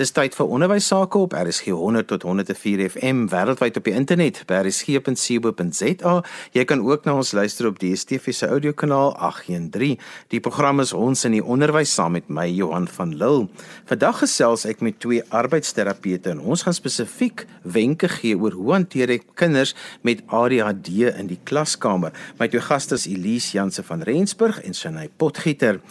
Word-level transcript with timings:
Dis 0.00 0.08
tyd 0.16 0.32
vir 0.32 0.48
onderwys 0.48 0.86
sake 0.88 1.20
op 1.20 1.34
RSG 1.36 1.74
100 1.76 2.06
tot 2.08 2.22
104 2.24 2.80
FM 2.94 3.26
wêreldwyd 3.28 3.76
op 3.76 3.84
die 3.84 3.92
internet 3.92 4.38
by 4.48 4.62
rsg.co.za. 4.62 6.14
Jy 6.56 6.62
kan 6.64 6.80
ook 6.80 7.04
na 7.04 7.18
ons 7.20 7.34
luister 7.36 7.68
op 7.68 7.76
die 7.76 7.90
DSTV 7.92 8.32
se 8.32 8.48
audiokanaal 8.48 9.12
813. 9.20 9.98
Die 10.32 10.40
program 10.40 10.80
is 10.80 10.94
ons 10.96 11.26
in 11.28 11.36
die 11.36 11.42
onderwys 11.44 11.92
saam 11.92 12.16
met 12.16 12.30
my 12.32 12.46
Johan 12.48 12.86
van 12.88 13.12
Lille. 13.20 13.50
Vandag 13.90 14.22
gesels 14.22 14.64
ek 14.64 14.80
met 14.80 14.96
twee 15.04 15.20
arbeidsterapeute 15.28 16.32
en 16.32 16.40
ons 16.40 16.64
gaan 16.64 16.78
spesifiek 16.78 17.44
wenke 17.60 18.08
gee 18.14 18.32
oor 18.32 18.56
hoe 18.56 18.72
hanteer 18.78 19.12
ek 19.18 19.28
kinders 19.36 19.74
met 20.00 20.24
ADHD 20.32 21.12
in 21.12 21.28
die 21.34 21.40
klaskamer. 21.44 22.16
My 22.40 22.48
twee 22.48 22.64
gaste 22.64 22.96
is 22.96 23.04
Elise 23.12 23.58
Janse 23.58 23.84
van 23.84 24.08
Rensburg 24.08 24.64
en 24.64 24.72
Shanay 24.72 25.12
Potgieter. 25.20 25.82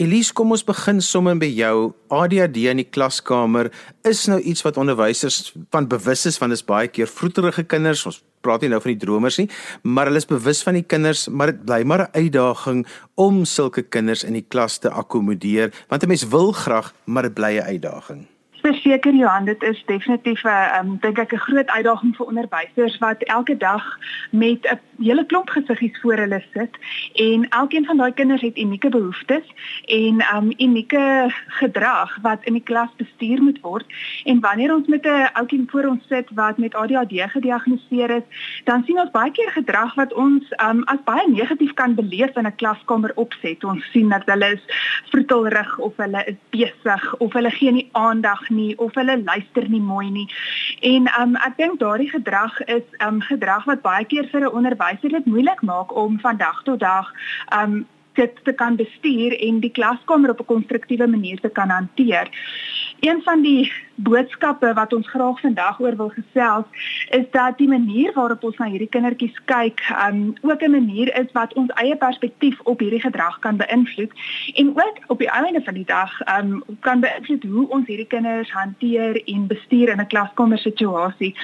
Elise, 0.00 0.32
kom 0.32 0.56
ons 0.56 0.64
begin 0.64 1.04
sommer 1.04 1.36
by 1.36 1.52
jou. 1.52 1.92
ADHD 2.08 2.64
in 2.72 2.80
die 2.80 2.88
klaskamer 2.88 3.49
kamer 3.50 3.70
is 4.06 4.26
nou 4.30 4.40
iets 4.40 4.62
wat 4.62 4.76
onderwysers 4.76 5.52
van 5.70 5.88
bewus 5.88 6.26
is 6.26 6.38
van 6.38 6.50
dis 6.50 6.64
baie 6.64 6.88
keer 6.88 7.08
vroeterige 7.08 7.64
kinders. 7.64 8.06
Ons 8.06 8.22
praat 8.40 8.62
nie 8.62 8.70
nou 8.70 8.80
van 8.80 8.94
die 8.94 9.00
dromers 9.00 9.36
nie 9.36 9.48
maar 9.82 10.08
hulle 10.08 10.20
is 10.20 10.28
bewus 10.28 10.62
van 10.64 10.78
die 10.78 10.86
kinders 10.86 11.26
maar 11.28 11.52
dit 11.52 11.64
bly 11.66 11.82
maar 11.84 12.08
'n 12.08 12.16
uitdaging 12.16 12.86
om 13.14 13.44
sulke 13.44 13.82
kinders 13.82 14.24
in 14.24 14.32
die 14.32 14.46
klas 14.48 14.78
te 14.78 14.88
akkommodeer 14.88 15.72
want 15.88 16.02
'n 16.02 16.08
mens 16.08 16.24
wil 16.24 16.52
graag 16.52 16.94
maar 17.04 17.22
dit 17.22 17.34
bly 17.34 17.58
'n 17.58 17.68
uitdaging 17.76 18.26
Verseker 18.70 19.14
Johan, 19.14 19.44
dit 19.44 19.62
is 19.62 19.82
definitief 19.86 20.44
'n 20.44 20.48
um, 20.78 20.98
dink 21.00 21.18
ek 21.18 21.32
'n 21.32 21.44
groot 21.46 21.68
uitdaging 21.68 22.16
vir 22.16 22.26
onderwysers 22.26 22.98
wat 22.98 23.22
elke 23.22 23.56
dag 23.56 23.98
met 24.30 24.62
'n 24.62 24.78
hele 24.98 25.26
klomp 25.26 25.50
gesiggies 25.50 26.00
voor 26.00 26.16
hulle 26.16 26.42
sit 26.52 26.74
en 27.14 27.48
elkeen 27.48 27.84
van 27.84 27.96
daai 27.96 28.12
kinders 28.12 28.40
het 28.40 28.58
unieke 28.58 28.88
behoeftes 28.88 29.46
en 29.84 30.22
um 30.36 30.52
unieke 30.58 31.34
gedrag 31.46 32.18
wat 32.22 32.38
in 32.44 32.52
die 32.52 32.62
klas 32.62 32.90
bestuur 32.96 33.42
moet 33.42 33.60
word. 33.60 33.86
En 34.24 34.40
wanneer 34.40 34.74
ons 34.74 34.86
met 34.86 35.04
'n 35.06 35.30
ouetjie 35.32 35.64
voor 35.66 35.84
ons 35.84 36.06
sit 36.08 36.28
wat 36.34 36.58
met 36.58 36.74
ADHD 36.74 37.30
gediagnoseer 37.30 38.10
is, 38.10 38.26
dan 38.64 38.84
sien 38.84 39.00
ons 39.00 39.10
baie 39.10 39.30
keer 39.30 39.50
gedrag 39.50 39.94
wat 39.94 40.12
ons 40.14 40.44
um 40.68 40.82
as 40.84 41.02
baie 41.04 41.28
negatief 41.28 41.74
kan 41.74 41.94
beleef 41.94 42.36
in 42.36 42.46
'n 42.46 42.56
klaskamer 42.56 43.12
opset. 43.14 43.64
Ons 43.64 43.90
sien 43.92 44.08
dat 44.08 44.22
hulle 44.24 44.52
is 44.52 44.64
vroetelrig 45.10 45.78
of 45.78 45.96
hulle 45.96 46.24
is 46.26 46.38
besig 46.50 47.14
of 47.18 47.32
hulle 47.32 47.50
gee 47.50 47.72
nie 47.72 47.88
aandag 47.92 48.48
nie 48.50 48.59
of 48.76 48.94
hulle 48.94 49.16
luister 49.22 49.68
nie 49.68 49.80
mooi 49.80 50.10
nie. 50.10 50.26
En 50.92 51.08
um 51.20 51.36
ek 51.48 51.56
dink 51.56 51.78
daardie 51.80 52.10
gedrag 52.10 52.60
is 52.66 52.86
um 53.06 53.20
gedrag 53.28 53.64
wat 53.70 53.82
baie 53.86 54.04
keer 54.04 54.28
vir 54.32 54.46
'n 54.46 54.56
onderwyser 54.60 55.16
dit 55.16 55.26
moeilik 55.26 55.62
maak 55.62 55.96
om 55.96 56.20
van 56.20 56.36
dag 56.36 56.62
tot 56.64 56.80
dag 56.80 57.12
um 57.62 57.86
dit 58.14 58.40
te 58.44 58.52
kan 58.52 58.76
bestuur 58.76 59.36
en 59.48 59.60
die 59.60 59.70
klaskamer 59.78 60.30
op 60.30 60.40
'n 60.40 60.52
konstruktiewe 60.54 61.06
manier 61.06 61.40
te 61.40 61.48
kan 61.48 61.70
hanteer. 61.70 62.28
Een 63.00 63.22
van 63.22 63.42
die 63.42 63.72
boodskappe 64.02 64.72
wat 64.74 64.92
ons 64.92 65.08
graag 65.08 65.40
vandag 65.40 65.80
oor 65.80 65.96
wil 65.96 66.12
gesels 66.14 66.66
is 67.10 67.26
dat 67.30 67.58
die 67.58 67.68
manier 67.68 68.12
waarop 68.14 68.44
ons 68.44 68.56
na 68.56 68.68
hierdie 68.70 68.88
kindertjies 68.88 69.36
kyk, 69.50 69.82
um 70.06 70.34
ook 70.40 70.62
'n 70.62 70.70
manier 70.70 71.08
is 71.20 71.32
wat 71.32 71.52
ons 71.54 71.70
eie 71.82 71.96
perspektief 71.96 72.60
op 72.64 72.80
hierdie 72.80 73.00
gedrag 73.00 73.38
kan 73.38 73.56
beïnvloed 73.56 74.12
en 74.54 74.68
ook 74.68 74.96
op 75.06 75.18
die 75.18 75.30
einde 75.30 75.62
van 75.64 75.74
die 75.74 75.84
dag 75.84 76.12
um 76.38 76.62
kan 76.80 77.00
beïnvloed 77.00 77.44
hoe 77.44 77.68
ons 77.68 77.86
hierdie 77.86 78.06
kinders 78.06 78.52
hanteer 78.52 79.22
en 79.24 79.46
bestuur 79.46 79.88
in 79.88 80.00
'n 80.00 80.06
klaskamer 80.06 80.58
situasie. 80.58 81.34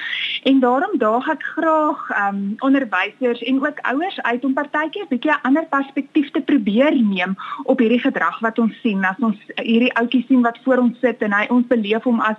En 0.43 0.59
daarom 0.59 0.97
daag 0.97 1.27
ek 1.29 1.43
graag 1.43 2.09
um 2.27 2.55
onderwysers 2.59 3.41
en 3.41 3.65
ook 3.65 3.79
ouers 3.79 4.21
uit 4.21 4.45
om 4.45 4.53
partykeer 4.53 5.03
'n 5.03 5.07
bietjie 5.09 5.31
'n 5.31 5.41
ander 5.41 5.65
perspektief 5.65 6.31
te 6.31 6.41
probeer 6.41 6.95
neem 6.95 7.35
op 7.63 7.79
hierdie 7.79 7.99
gedrag 7.99 8.39
wat 8.39 8.59
ons 8.59 8.81
sien 8.81 9.05
as 9.05 9.19
ons 9.19 9.37
hierdie 9.55 9.93
ouetjie 9.93 10.25
sien 10.27 10.41
wat 10.41 10.59
voor 10.63 10.77
ons 10.77 10.99
sit 10.99 11.21
en 11.21 11.33
hy 11.33 11.45
ons 11.49 11.67
beleef 11.67 12.03
hom 12.03 12.19
as 12.19 12.37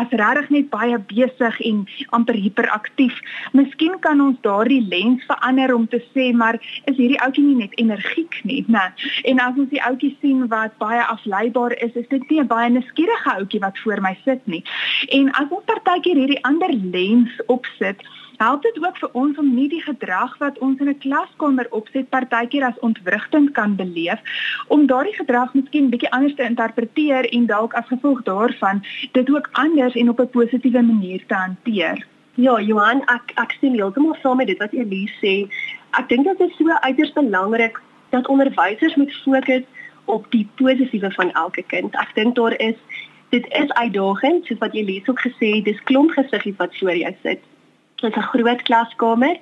as 0.00 0.10
regtig 0.10 0.50
net 0.50 0.70
baie 0.70 0.98
besig 1.12 1.60
en 1.70 1.84
amper 2.18 2.34
hiperaktief. 2.34 3.16
Miskien 3.52 3.98
kan 4.00 4.20
ons 4.20 4.38
daardie 4.46 4.82
lens 4.88 5.24
verander 5.30 5.74
om 5.74 5.86
te 5.88 6.02
sê 6.14 6.32
maar 6.32 6.58
is 6.84 6.96
hierdie 6.96 7.20
ouetjie 7.24 7.44
nie 7.44 7.60
net 7.62 7.78
energiek 7.80 8.40
nie, 8.44 8.64
né? 8.68 8.92
En 9.24 9.40
as 9.40 9.56
ons 9.56 9.70
die 9.70 9.82
ouetjie 9.82 10.16
sien 10.20 10.46
wat 10.52 10.76
baie 10.82 11.02
afleibaar 11.04 11.76
is, 11.84 11.94
is 11.94 12.08
dit 12.08 12.30
nie 12.30 12.40
'n 12.40 12.46
baie 12.46 12.70
nuuskierige 12.70 13.30
ouetjie 13.38 13.60
wat 13.60 13.78
voor 13.78 14.00
my 14.00 14.16
sit 14.24 14.46
nie. 14.46 14.64
En 15.08 15.32
as 15.32 15.48
ons 15.50 15.64
partykeer 15.64 16.16
hierdie 16.16 16.44
ander 16.44 16.72
lens 16.72 17.30
opsit, 17.46 18.02
help 18.38 18.62
dit 18.62 18.78
ook 18.84 18.98
vir 18.98 19.10
ons 19.12 19.38
om 19.38 19.54
nie 19.54 19.68
die 19.68 19.82
gedrag 19.82 20.38
wat 20.38 20.58
ons 20.58 20.80
in 20.80 20.88
'n 20.88 20.98
klaskamer 21.04 21.66
opset 21.70 22.08
partykeer 22.08 22.64
as 22.64 22.82
ontwrigting 22.88 23.52
kan 23.52 23.76
beleef 23.76 24.20
om 24.68 24.86
daardie 24.86 25.14
gedrag 25.14 25.54
miskien 25.54 25.90
bietjie 25.90 26.10
anders 26.10 26.34
te 26.34 26.42
interpreteer 26.42 27.28
en 27.32 27.46
dalk 27.46 27.74
as 27.74 27.86
gevolg 27.86 28.22
daarvan 28.22 28.84
dit 29.12 29.30
ook 29.30 29.48
anders 29.52 29.94
en 29.94 30.08
op 30.08 30.20
'n 30.20 30.30
positiewe 30.30 30.82
manier 30.82 31.24
te 31.26 31.34
hanteer. 31.34 32.06
Ja, 32.34 32.60
Johan, 32.60 33.00
ek 33.00 33.32
ek 33.34 33.56
sien 33.60 33.72
heeltemal 33.72 34.16
saam 34.22 34.36
met 34.36 34.46
dit 34.46 34.58
wat 34.58 34.72
Elise 34.72 35.14
sê. 35.22 35.48
Ek 35.90 36.08
dink 36.08 36.24
dit 36.24 36.40
is 36.40 36.56
so 36.56 36.68
uiters 36.68 37.12
belangrik 37.12 37.80
dat 38.10 38.26
onderwysers 38.26 38.94
moet 38.94 39.12
fokus 39.24 39.62
op 40.04 40.30
die 40.30 40.48
positiewe 40.54 41.10
van 41.10 41.32
elke 41.32 41.62
kind. 41.62 41.94
Ek 41.94 42.14
dink 42.14 42.34
daar 42.34 42.60
is 42.60 42.76
dit 43.28 43.46
is 43.48 43.70
uitdagend, 43.72 44.46
soos 44.46 44.58
wat 44.58 44.74
Elise 44.74 45.10
ook 45.10 45.20
gesê 45.20 45.54
het, 45.54 45.64
dis 45.64 45.82
klomp 45.82 46.10
gesiggies 46.10 46.56
wat 46.56 46.76
voor 46.78 46.96
jou 46.96 47.14
sit 47.22 47.40
Dit 47.96 48.10
is 48.10 48.16
'n 48.16 48.20
groot 48.20 48.62
klaskamer 48.62 49.36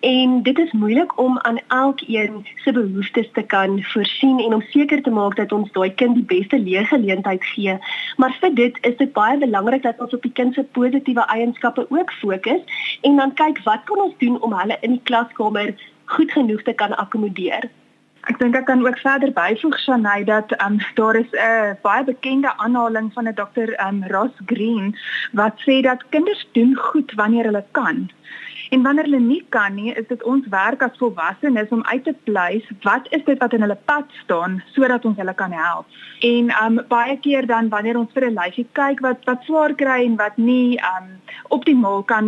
en 0.00 0.42
dit 0.42 0.58
is 0.58 0.72
moeilik 0.72 1.18
om 1.18 1.38
aan 1.38 1.58
elkeen 1.68 2.46
se 2.54 2.72
behoeftes 2.72 3.28
te 3.32 3.42
kan 3.42 3.82
voorsien 3.82 4.38
en 4.38 4.54
om 4.54 4.62
seker 4.62 5.02
te 5.02 5.10
maak 5.10 5.36
dat 5.36 5.52
ons 5.52 5.72
daai 5.72 5.94
kind 5.94 6.14
die 6.14 6.38
beste 6.38 6.58
leergeleentheid 6.58 7.44
gee. 7.44 7.78
Maar 8.16 8.36
vir 8.40 8.54
dit 8.54 8.78
is 8.80 8.96
dit 8.96 9.12
baie 9.12 9.38
belangrik 9.38 9.82
dat 9.82 10.00
ons 10.00 10.14
op 10.14 10.22
die 10.22 10.32
kind 10.32 10.54
se 10.54 10.64
positiewe 10.64 11.24
eienskappe 11.26 11.86
ook 11.88 12.12
fokus 12.12 12.60
en 13.00 13.16
dan 13.16 13.34
kyk 13.34 13.62
wat 13.62 13.84
kan 13.84 14.00
ons 14.00 14.14
doen 14.18 14.40
om 14.40 14.52
hulle 14.52 14.76
in 14.80 14.90
die 14.90 15.02
klaskamer 15.02 15.74
goed 16.04 16.32
genoeg 16.32 16.62
te 16.62 16.72
kan 16.72 16.96
akkommodeer. 16.96 17.70
Ek 18.24 18.38
dink 18.40 18.54
ek 18.56 18.64
kan 18.68 18.80
ook 18.80 18.98
verder 19.02 19.32
byvoeg 19.36 19.74
Shanay 19.82 20.24
dat 20.24 20.52
um, 20.64 20.78
daar 20.96 21.16
is 21.16 21.32
'n 21.32 21.44
uh, 21.48 21.72
baie 21.82 22.04
bekende 22.04 22.50
aanhaling 22.56 23.12
van 23.12 23.28
'n 23.28 23.34
dokter 23.34 23.68
um, 23.86 23.98
Ross 24.14 24.36
Green 24.46 24.96
wat 25.32 25.60
sê 25.66 25.82
dat 25.82 26.08
kinders 26.08 26.48
doen 26.52 26.74
goed 26.76 27.12
wanneer 27.20 27.44
hulle 27.44 27.64
kan. 27.72 28.10
En 28.74 28.82
wanneer 28.82 29.04
hulle 29.04 29.20
nie 29.20 29.44
kan 29.54 29.74
nie, 29.74 29.92
is 29.94 30.06
dit 30.08 30.22
ons 30.26 30.46
werk 30.50 30.80
as 30.82 30.96
volwassenes 30.98 31.70
om 31.70 31.84
uit 31.86 32.02
te 32.04 32.14
pleis 32.26 32.64
wat 32.82 33.06
is 33.14 33.22
dit 33.24 33.38
wat 33.38 33.52
in 33.54 33.62
hulle 33.62 33.76
pad 33.86 34.10
staan 34.24 34.56
sodat 34.74 35.04
ons 35.06 35.20
hulle 35.20 35.34
kan 35.38 35.52
help. 35.54 35.98
En 36.26 36.50
um 36.58 36.80
baie 36.90 37.14
keer 37.22 37.46
dan 37.46 37.68
wanneer 37.70 37.98
ons 38.00 38.10
vir 38.16 38.26
'n 38.26 38.34
lyfie 38.34 38.66
kyk 38.72 39.02
wat 39.06 39.22
wat 39.30 39.44
swaar 39.46 39.74
kry 39.74 40.00
en 40.04 40.16
wat 40.16 40.36
nie 40.36 40.80
um 40.90 41.06
optimaal 41.54 42.02
kan 42.02 42.26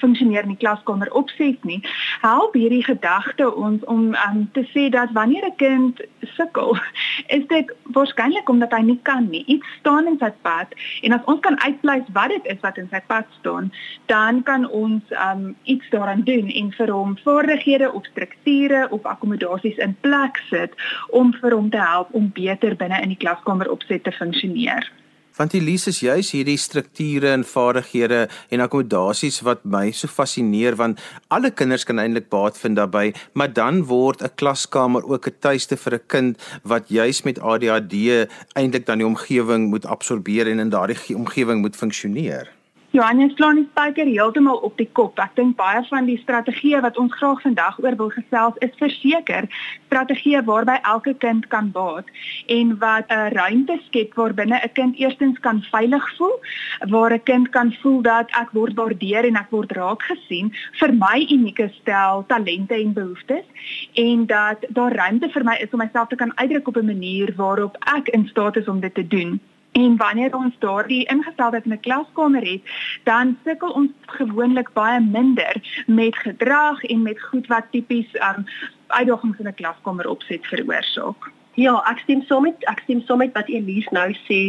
funksioneer 0.00 0.42
in 0.42 0.54
die 0.56 0.64
klaskamer 0.64 1.12
opset 1.12 1.64
nie, 1.64 1.80
help 2.20 2.54
hierdie 2.54 2.84
gedagte 2.84 3.54
ons 3.54 3.84
om 3.84 4.16
um 4.26 4.50
te 4.52 4.66
sê 4.74 4.90
dat 4.90 5.12
wanneer 5.12 5.46
'n 5.46 5.56
kind 5.56 6.02
sukkel, 6.34 6.76
is 7.36 7.46
dit 7.46 7.72
waarskynlik 7.94 8.48
omdat 8.48 8.72
hy 8.72 8.82
nie 8.82 9.00
kan 9.02 9.30
nie. 9.30 9.44
Iets 9.46 9.66
staan 9.78 10.06
in 10.06 10.18
sy 10.18 10.32
pad 10.42 10.74
en 11.02 11.12
as 11.12 11.24
ons 11.24 11.40
kan 11.40 11.60
uitpleis 11.60 12.10
wat 12.12 12.28
dit 12.28 12.46
is 12.46 12.60
wat 12.60 12.76
in 12.76 12.88
sy 12.90 13.00
pad 13.06 13.26
staan, 13.38 13.72
dan 14.06 14.42
kan 14.42 14.68
ons 14.70 15.02
um 15.30 15.54
iets 15.76 15.88
daaraan 15.94 16.24
doen 16.24 16.50
en 16.50 16.72
vir 16.72 16.92
hom 16.96 17.16
vaardighede 17.24 17.92
of 17.92 18.04
strukture 18.10 18.86
of 18.90 19.08
akkommodasies 19.14 19.80
in 19.86 19.96
plek 20.00 20.40
sit 20.50 20.76
om 21.22 21.34
vir 21.40 21.56
hom 21.58 21.70
te 21.70 21.80
help 21.80 22.14
om 22.16 22.30
beter 22.34 22.76
binne 22.76 23.02
in 23.02 23.12
die 23.14 23.22
klaskamer 23.24 23.70
opset 23.70 24.04
te 24.04 24.14
funksioneer. 24.20 24.88
Want 25.36 25.52
Elise 25.52 25.90
is 25.92 25.98
juis 26.00 26.30
hierdie 26.32 26.56
strukture 26.56 27.28
en 27.28 27.42
vaardighede 27.44 28.22
en 28.48 28.62
akkommodasies 28.64 29.42
wat 29.44 29.66
my 29.68 29.90
so 29.92 30.08
fascineer 30.08 30.78
want 30.80 31.02
alle 31.28 31.50
kinders 31.52 31.84
kan 31.84 32.00
eintlik 32.00 32.30
baat 32.32 32.56
vind 32.56 32.80
daarbey, 32.80 33.12
maar 33.36 33.52
dan 33.52 33.84
word 33.92 34.24
'n 34.24 34.32
klaskamer 34.40 35.04
ook 35.04 35.28
'n 35.28 35.36
tuiste 35.40 35.76
vir 35.76 35.94
'n 35.94 36.06
kind 36.06 36.36
wat 36.64 36.88
juis 36.88 37.22
met 37.22 37.40
ADHD 37.40 38.28
eintlik 38.56 38.86
dan 38.86 38.98
die 38.98 39.06
omgewing 39.06 39.68
moet 39.68 39.84
absorbeer 39.84 40.48
en 40.48 40.58
in 40.58 40.72
daardie 40.72 41.16
omgewing 41.16 41.60
moet 41.60 41.76
funksioneer. 41.76 42.55
Johannes 42.96 43.34
slaan 43.36 43.58
die 43.58 43.66
spyker 43.68 44.08
heeltemal 44.08 44.62
op 44.64 44.78
die 44.80 44.88
kop. 44.96 45.18
Ek 45.20 45.34
dink 45.36 45.58
baie 45.58 45.82
van 45.90 46.06
die 46.08 46.16
strategieë 46.16 46.78
wat 46.80 46.96
ons 46.96 47.12
graag 47.18 47.42
vandag 47.44 47.74
oor 47.82 47.96
wil 47.98 48.12
gesels 48.14 48.56
is 48.64 48.72
verseker 48.80 49.48
strategieë 49.84 50.40
waarby 50.46 50.78
elke 50.92 51.12
kind 51.24 51.44
kan 51.52 51.68
baat 51.74 52.08
en 52.56 52.70
wat 52.80 53.12
'n 53.12 53.34
ruimte 53.34 53.76
skep 53.86 54.16
waarbinne 54.16 54.60
'n 54.62 54.72
kind 54.78 54.96
eerstens 54.96 55.36
kan 55.46 55.60
veilig 55.72 56.06
voel, 56.16 56.36
waar 56.88 57.12
'n 57.12 57.22
kind 57.24 57.50
kan 57.56 57.72
voel 57.82 58.00
dat 58.02 58.30
ek 58.40 58.54
word 58.56 58.74
waardeer 58.80 59.28
en 59.28 59.36
ek 59.36 59.50
word 59.50 59.72
raak 59.72 60.02
gesien 60.02 60.52
vir 60.80 60.94
my 60.94 61.18
unieke 61.36 61.68
stel 61.80 62.24
talente 62.26 62.74
en 62.74 62.92
behoeftes 62.92 63.44
en 63.94 64.26
dat 64.26 64.64
daar 64.68 64.96
ruimte 64.96 65.28
vir 65.28 65.44
my 65.44 65.56
is 65.60 65.72
om 65.72 65.78
myself 65.84 66.08
te 66.08 66.16
kan 66.16 66.32
uitdruk 66.38 66.68
op 66.68 66.76
'n 66.76 66.86
manier 66.86 67.34
waarop 67.36 67.76
ek 67.96 68.08
in 68.08 68.26
staat 68.26 68.56
is 68.56 68.68
om 68.68 68.80
dit 68.80 68.94
te 68.94 69.06
doen. 69.06 69.40
En 69.76 69.96
wanneer 69.96 70.36
ons 70.36 70.54
daardie 70.58 71.04
ingesteldheid 71.12 71.64
in 71.64 71.72
'n 71.72 71.80
klaskamer 71.80 72.44
het, 72.52 72.62
dan 73.04 73.38
sukkel 73.44 73.70
ons 73.70 73.90
gewoonlik 74.06 74.72
baie 74.72 75.00
minder 75.00 75.54
met 75.86 76.16
gedrag 76.16 76.82
en 76.84 77.02
met 77.02 77.22
goed 77.22 77.46
wat 77.46 77.64
tipies 77.70 78.10
um 78.28 78.44
uitdagings 78.86 79.38
in 79.38 79.48
'n 79.48 79.54
klaskamer 79.54 80.08
opset 80.08 80.46
veroorsaak. 80.46 81.30
Ja, 81.54 81.74
ek 81.90 81.98
stem 81.98 82.22
saam 82.22 82.42
met 82.42 82.64
ek 82.64 82.80
stem 82.84 83.00
saam 83.00 83.18
met 83.18 83.32
wat 83.32 83.48
Elise 83.48 83.88
nou 83.90 84.12
sê. 84.12 84.40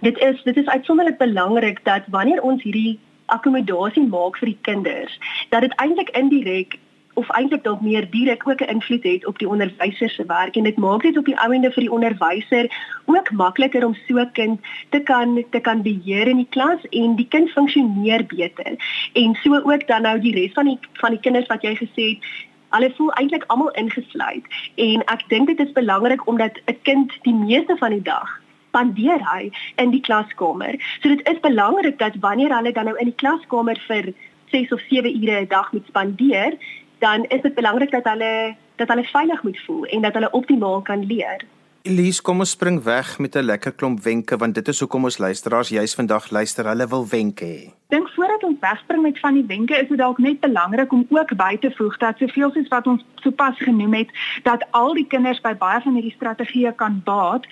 Dit 0.00 0.18
is 0.18 0.42
dit 0.42 0.56
is 0.56 0.66
uitsonderlik 0.66 1.18
belangrik 1.18 1.84
dat 1.84 2.02
wanneer 2.06 2.42
ons 2.42 2.62
hierdie 2.62 2.98
akkommodasie 3.26 4.06
maak 4.08 4.36
vir 4.36 4.48
die 4.48 4.58
kinders, 4.60 5.18
dat 5.48 5.60
dit 5.60 5.74
eintlik 5.74 6.10
indirek 6.10 6.78
of 7.14 7.28
eintlik 7.28 7.64
dalk 7.64 7.80
meer 7.80 8.06
direk 8.10 8.48
ook 8.48 8.60
'n 8.60 8.72
invloed 8.74 9.02
het 9.02 9.26
op 9.26 9.38
die 9.38 9.48
onderwyser 9.48 10.10
se 10.10 10.24
werk 10.26 10.56
en 10.56 10.64
dit 10.64 10.76
maak 10.76 11.02
dit 11.02 11.16
op 11.16 11.24
die 11.24 11.38
ouende 11.38 11.70
vir 11.72 11.82
die 11.82 11.92
onderwyser 11.92 12.70
ook 13.04 13.30
makliker 13.30 13.86
om 13.86 13.96
so 14.08 14.18
'n 14.18 14.32
kind 14.32 14.60
te 14.88 15.00
kan 15.00 15.44
te 15.50 15.60
kan 15.60 15.82
beheer 15.82 16.26
in 16.28 16.36
die 16.36 16.50
klas 16.50 16.80
en 16.90 17.16
die 17.16 17.28
kind 17.28 17.50
funksioneer 17.50 18.26
beter. 18.26 18.76
En 19.12 19.34
so 19.42 19.54
ook 19.54 19.86
dan 19.86 20.02
nou 20.02 20.20
die 20.20 20.34
res 20.34 20.52
van 20.52 20.64
die 20.64 20.78
van 20.92 21.10
die 21.10 21.20
kinders 21.20 21.46
wat 21.46 21.62
jy 21.62 21.74
gesê 21.76 22.08
het 22.14 22.50
Hulle 22.72 22.92
voel 22.96 23.12
eintlik 23.12 23.44
almal 23.46 23.70
ingesluit 23.70 24.44
en 24.74 25.02
ek 25.04 25.28
dink 25.28 25.46
dit 25.46 25.60
is 25.60 25.72
belangrik 25.72 26.26
omdat 26.26 26.60
'n 26.66 26.78
kind 26.82 27.12
die 27.22 27.34
meeste 27.34 27.76
van 27.76 27.90
die 27.90 28.02
dag 28.02 28.40
spandeer 28.72 29.20
hy 29.28 29.50
in 29.76 29.90
die 29.90 30.00
klaskamer. 30.00 30.78
So 31.02 31.08
dit 31.08 31.28
is 31.28 31.40
belangrik 31.40 31.98
dat 31.98 32.16
wanneer 32.20 32.54
hulle 32.56 32.72
dan 32.72 32.88
nou 32.88 32.96
in 32.96 33.12
die 33.12 33.20
klaskamer 33.22 33.76
vir 33.88 34.14
6 34.52 34.72
of 34.72 34.80
7 34.88 35.12
ure 35.22 35.40
'n 35.40 35.48
dag 35.48 35.72
moet 35.72 35.86
spandeer, 35.86 36.56
dan 37.02 37.24
is 37.34 37.42
dit 37.42 37.54
belangrik 37.54 37.90
dat 37.90 38.06
hulle 38.12 38.54
dat 38.80 38.88
hulle 38.88 39.04
veilig 39.04 39.42
moet 39.42 39.58
voel 39.66 39.84
en 39.84 40.02
dat 40.06 40.14
hulle 40.14 40.30
optimaal 40.30 40.80
kan 40.82 41.04
leer. 41.06 41.44
Elise, 41.82 42.22
kom 42.22 42.38
ons 42.38 42.54
spring 42.54 42.82
weg 42.86 43.18
met 43.18 43.36
'n 43.36 43.48
lekker 43.50 43.72
klomp 43.72 44.02
wenke 44.02 44.36
want 44.36 44.54
dit 44.54 44.68
is 44.68 44.80
hoekom 44.80 45.04
ons 45.04 45.18
luisteraars 45.18 45.68
juis 45.68 45.94
vandag 45.94 46.30
luister. 46.30 46.66
Hulle 46.66 46.86
wil 46.88 47.06
wenke 47.08 47.44
hê 47.44 47.81
dink 47.92 48.08
voordat 48.16 48.44
ons 48.48 48.60
wegspring 48.60 49.02
met 49.04 49.20
van 49.20 49.36
die 49.38 49.46
wenke 49.46 49.76
is 49.76 49.88
dit 49.88 50.00
dalk 50.00 50.18
net 50.18 50.40
belangrik 50.40 50.92
om 50.92 51.06
ook 51.08 51.36
by 51.36 51.56
te 51.60 51.70
voeg 51.76 51.96
dat 52.02 52.18
soveel 52.18 52.52
soos 52.54 52.70
wat 52.72 52.86
ons 52.86 53.04
sopas 53.24 53.58
genoem 53.58 53.94
het 54.00 54.10
dat 54.48 54.64
al 54.70 54.94
die 54.98 55.06
kinders 55.06 55.40
by 55.44 55.52
baie 55.60 55.80
van 55.84 55.98
hierdie 55.98 56.14
strategieë 56.16 56.72
kan 56.80 57.00
baat 57.04 57.46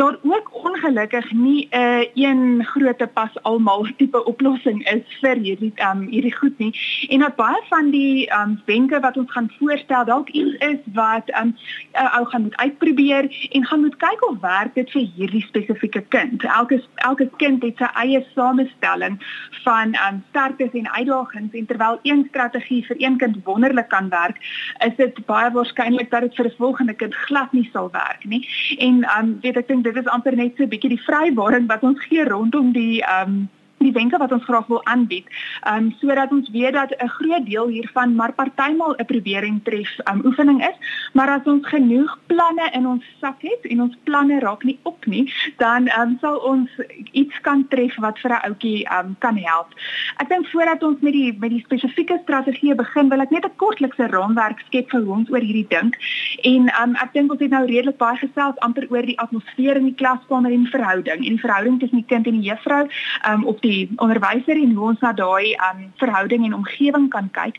daar 0.00 0.18
ook 0.22 0.50
ongelukkig 0.64 1.32
nie 1.32 1.68
'n 1.70 1.78
uh, 1.78 2.02
een 2.14 2.64
grootte 2.64 3.06
pas 3.06 3.42
almal 3.42 3.86
tipe 3.98 4.24
oplossing 4.24 4.82
is 4.88 5.18
vir 5.20 5.36
hierdie 5.36 5.72
um, 5.88 6.06
hierdie 6.10 6.34
goed 6.34 6.58
nie. 6.58 6.72
En 7.08 7.18
dat 7.18 7.36
baie 7.36 7.62
van 7.68 7.90
die 7.90 8.26
um, 8.38 8.60
wenke 8.66 9.00
wat 9.00 9.16
ons 9.16 9.32
gaan 9.32 9.50
voorstel 9.58 10.04
dalk 10.04 10.28
iets 10.28 10.56
is 10.64 10.80
wat 10.92 11.30
um, 11.40 11.56
uh, 11.94 12.16
ou 12.18 12.24
gaan 12.26 12.42
moet 12.42 12.56
uitprobeer 12.56 13.48
en 13.50 13.66
gaan 13.66 13.80
moet 13.80 13.96
kyk 13.96 14.28
of 14.30 14.40
werk 14.40 14.74
dit 14.74 14.90
vir 14.90 15.06
hierdie 15.16 15.44
spesifieke 15.46 16.02
kind. 16.08 16.44
Elke 16.44 16.82
elke 16.94 17.28
kind 17.36 17.62
het 17.62 17.76
sy 17.76 17.90
eie 18.04 18.24
samestelling 18.34 19.18
van 19.64 19.83
van 19.84 20.14
um, 20.14 20.22
sterktes 20.28 20.72
en 20.72 20.90
uitdagings 20.90 21.54
en 21.54 21.66
terwyl 21.66 21.98
een 22.02 22.26
strategie 22.28 22.84
vir 22.86 22.96
een 22.98 23.16
kind 23.16 23.36
wonderlik 23.44 23.88
kan 23.88 24.08
werk, 24.08 24.38
is 24.86 24.96
dit 24.96 25.26
baie 25.26 25.50
waarskynlik 25.50 26.10
dat 26.10 26.20
dit 26.20 26.34
vir 26.34 26.46
'n 26.46 26.56
volgende 26.58 26.94
kind 26.94 27.14
glad 27.14 27.52
nie 27.52 27.68
sal 27.72 27.90
werk 27.90 28.24
nie. 28.24 28.48
En 28.78 29.04
um 29.18 29.38
weet 29.40 29.56
ek 29.56 29.68
dink 29.68 29.84
dit 29.84 29.96
is 29.96 30.06
amper 30.06 30.36
net 30.36 30.56
so 30.56 30.62
'n 30.62 30.68
bietjie 30.68 30.94
die 30.96 31.04
vrywaring 31.06 31.66
wat 31.66 31.82
ons 31.82 32.00
gee 32.08 32.24
rondom 32.24 32.72
die 32.72 33.04
um 33.20 33.48
die 33.84 33.92
wenke 33.92 34.18
wat 34.18 34.32
ons 34.32 34.44
graag 34.44 34.66
wil 34.72 34.82
aanbied. 34.90 35.28
Um 35.70 35.92
sodat 36.00 36.32
ons 36.32 36.50
weet 36.50 36.72
dat 36.72 36.90
'n 36.96 37.08
groot 37.08 37.46
deel 37.46 37.68
hiervan 37.68 38.14
maar 38.14 38.32
partymal 38.32 38.94
'n 38.96 39.04
probering 39.04 39.60
tref 39.64 39.90
um 40.10 40.20
oefening 40.24 40.60
is, 40.62 40.76
maar 41.12 41.28
as 41.28 41.44
ons 41.44 41.66
genoeg 41.66 42.18
planne 42.26 42.70
in 42.72 42.86
ons 42.86 43.04
sak 43.20 43.42
het 43.42 43.62
en 43.62 43.82
ons 43.82 43.96
planne 44.04 44.40
raak 44.40 44.64
nie 44.64 44.78
op 44.82 45.06
nie, 45.06 45.32
dan 45.56 45.90
um 46.00 46.16
sal 46.20 46.36
ons 46.36 46.70
iets 47.12 47.40
kan 47.40 47.68
tref 47.68 47.96
wat 47.96 48.18
vir 48.18 48.30
'n 48.30 48.44
ouetjie 48.48 48.86
um 48.98 49.16
kan 49.18 49.36
help. 49.36 49.68
Ek 50.16 50.28
dink 50.28 50.46
voordat 50.46 50.82
ons 50.82 51.00
met 51.00 51.12
die 51.12 51.36
met 51.38 51.50
die 51.50 51.64
spesifieke 51.64 52.18
strategieë 52.22 52.74
begin, 52.74 53.08
wil 53.08 53.20
ek 53.20 53.30
net 53.30 53.44
'n 53.44 53.56
kortlikse 53.56 54.06
raamwerk 54.06 54.60
skep 54.66 54.90
vir 54.90 55.10
ons 55.10 55.30
oor 55.30 55.40
hierdie 55.40 55.68
dink. 55.68 55.96
En 56.42 56.62
um 56.82 56.94
ek 56.94 57.12
dink 57.12 57.32
ons 57.32 57.40
het 57.40 57.50
nou 57.50 57.66
redelik 57.66 57.96
baie 57.96 58.16
gesels 58.16 58.58
amper 58.58 58.86
oor 58.90 59.02
die 59.02 59.18
atmosfeer 59.18 59.76
in 59.76 59.84
die 59.84 59.98
klaskamer 60.00 60.52
en 60.52 60.64
die 60.64 60.70
verhouding 60.70 61.20
en 61.26 61.36
die 61.36 61.44
verhouding 61.46 61.80
tussen 61.80 61.98
die 62.02 62.10
kind 62.12 62.26
en 62.26 62.40
die 62.40 62.48
juffrou 62.50 62.88
um 63.30 63.44
op 63.44 63.60
die 63.60 63.73
die 63.74 63.88
onderwyser 64.02 64.58
en 64.60 64.74
hoe 64.76 64.88
ons 64.92 65.02
na 65.04 65.12
daai 65.12 65.54
um, 65.68 65.82
verhouding 66.02 66.46
en 66.46 66.56
omgewing 66.60 67.08
kan 67.14 67.30
kyk. 67.36 67.58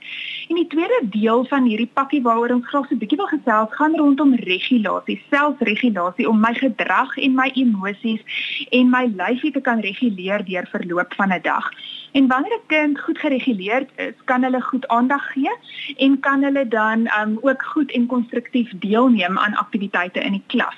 En 0.49 0.59
die 0.59 0.67
tweede 0.71 0.99
deel 1.15 1.45
van 1.51 1.67
hierdie 1.69 1.89
pakkie 1.99 2.21
waaroor 2.25 2.55
ons 2.57 2.69
graag 2.71 2.87
so 2.87 2.95
'n 2.95 3.01
bietjie 3.03 3.19
wil 3.21 3.31
gesels, 3.33 3.75
gaan 3.79 3.97
rondom 4.01 4.35
regulasie, 4.51 5.19
selfregulasie 5.31 6.29
om 6.29 6.39
my 6.39 6.53
gedrag 6.53 7.17
en 7.17 7.35
my 7.35 7.49
emosies 7.53 8.21
en 8.71 8.89
my 8.89 9.05
lyfie 9.21 9.51
te 9.51 9.61
kan 9.61 9.79
reguleer 9.79 10.45
deur 10.45 10.67
verloop 10.71 11.13
van 11.19 11.33
'n 11.33 11.41
dag. 11.41 11.71
En 12.17 12.27
wanneer 12.27 12.59
'n 12.59 12.67
kind 12.67 12.99
goed 12.99 13.17
gereguleerd 13.17 13.89
is, 13.95 14.13
kan 14.23 14.43
hulle 14.43 14.61
goed 14.61 14.87
aandag 14.87 15.31
gee 15.31 15.51
en 15.97 16.19
kan 16.19 16.43
hulle 16.43 16.67
dan 16.67 16.99
um, 17.19 17.37
ook 17.41 17.63
goed 17.63 17.91
en 17.91 18.05
konstruktief 18.05 18.71
deelneem 18.75 19.37
aan 19.37 19.55
aktiwiteite 19.55 20.19
in 20.19 20.31
die 20.31 20.43
klas. 20.47 20.77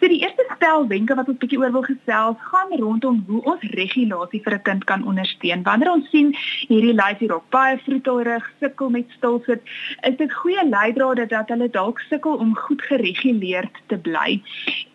So 0.00 0.08
die 0.08 0.20
eerste 0.20 0.46
stel 0.56 0.86
wenke 0.86 1.14
wat 1.14 1.28
ons 1.28 1.36
bietjie 1.38 1.58
oor 1.58 1.72
wil 1.72 1.82
gesels, 1.82 2.36
gaan 2.40 2.72
rondom 2.80 3.24
hoe 3.26 3.42
ons 3.42 3.62
regulasie 3.80 4.42
vir 4.42 4.54
'n 4.54 4.62
kind 4.62 4.84
kan 4.84 5.04
ondersteun. 5.04 5.62
Wanneer 5.62 5.92
ons 5.92 6.10
sien 6.10 6.36
hierdie 6.68 6.96
lyfie 7.02 7.28
raak 7.28 7.48
baie 7.50 7.78
vroetelrig, 7.78 8.52
sukkel 8.60 8.88
met 8.90 9.10
stilsit, 9.16 9.60
is 10.00 10.16
dit 10.16 10.32
goeie 10.32 10.68
leidrade 10.68 11.26
dat 11.26 11.48
hulle 11.48 11.70
dalk 11.70 11.98
sukkel 11.98 12.34
om 12.34 12.56
goed 12.56 12.82
gereguleerd 12.82 13.76
te 13.86 13.98
bly. 13.98 14.42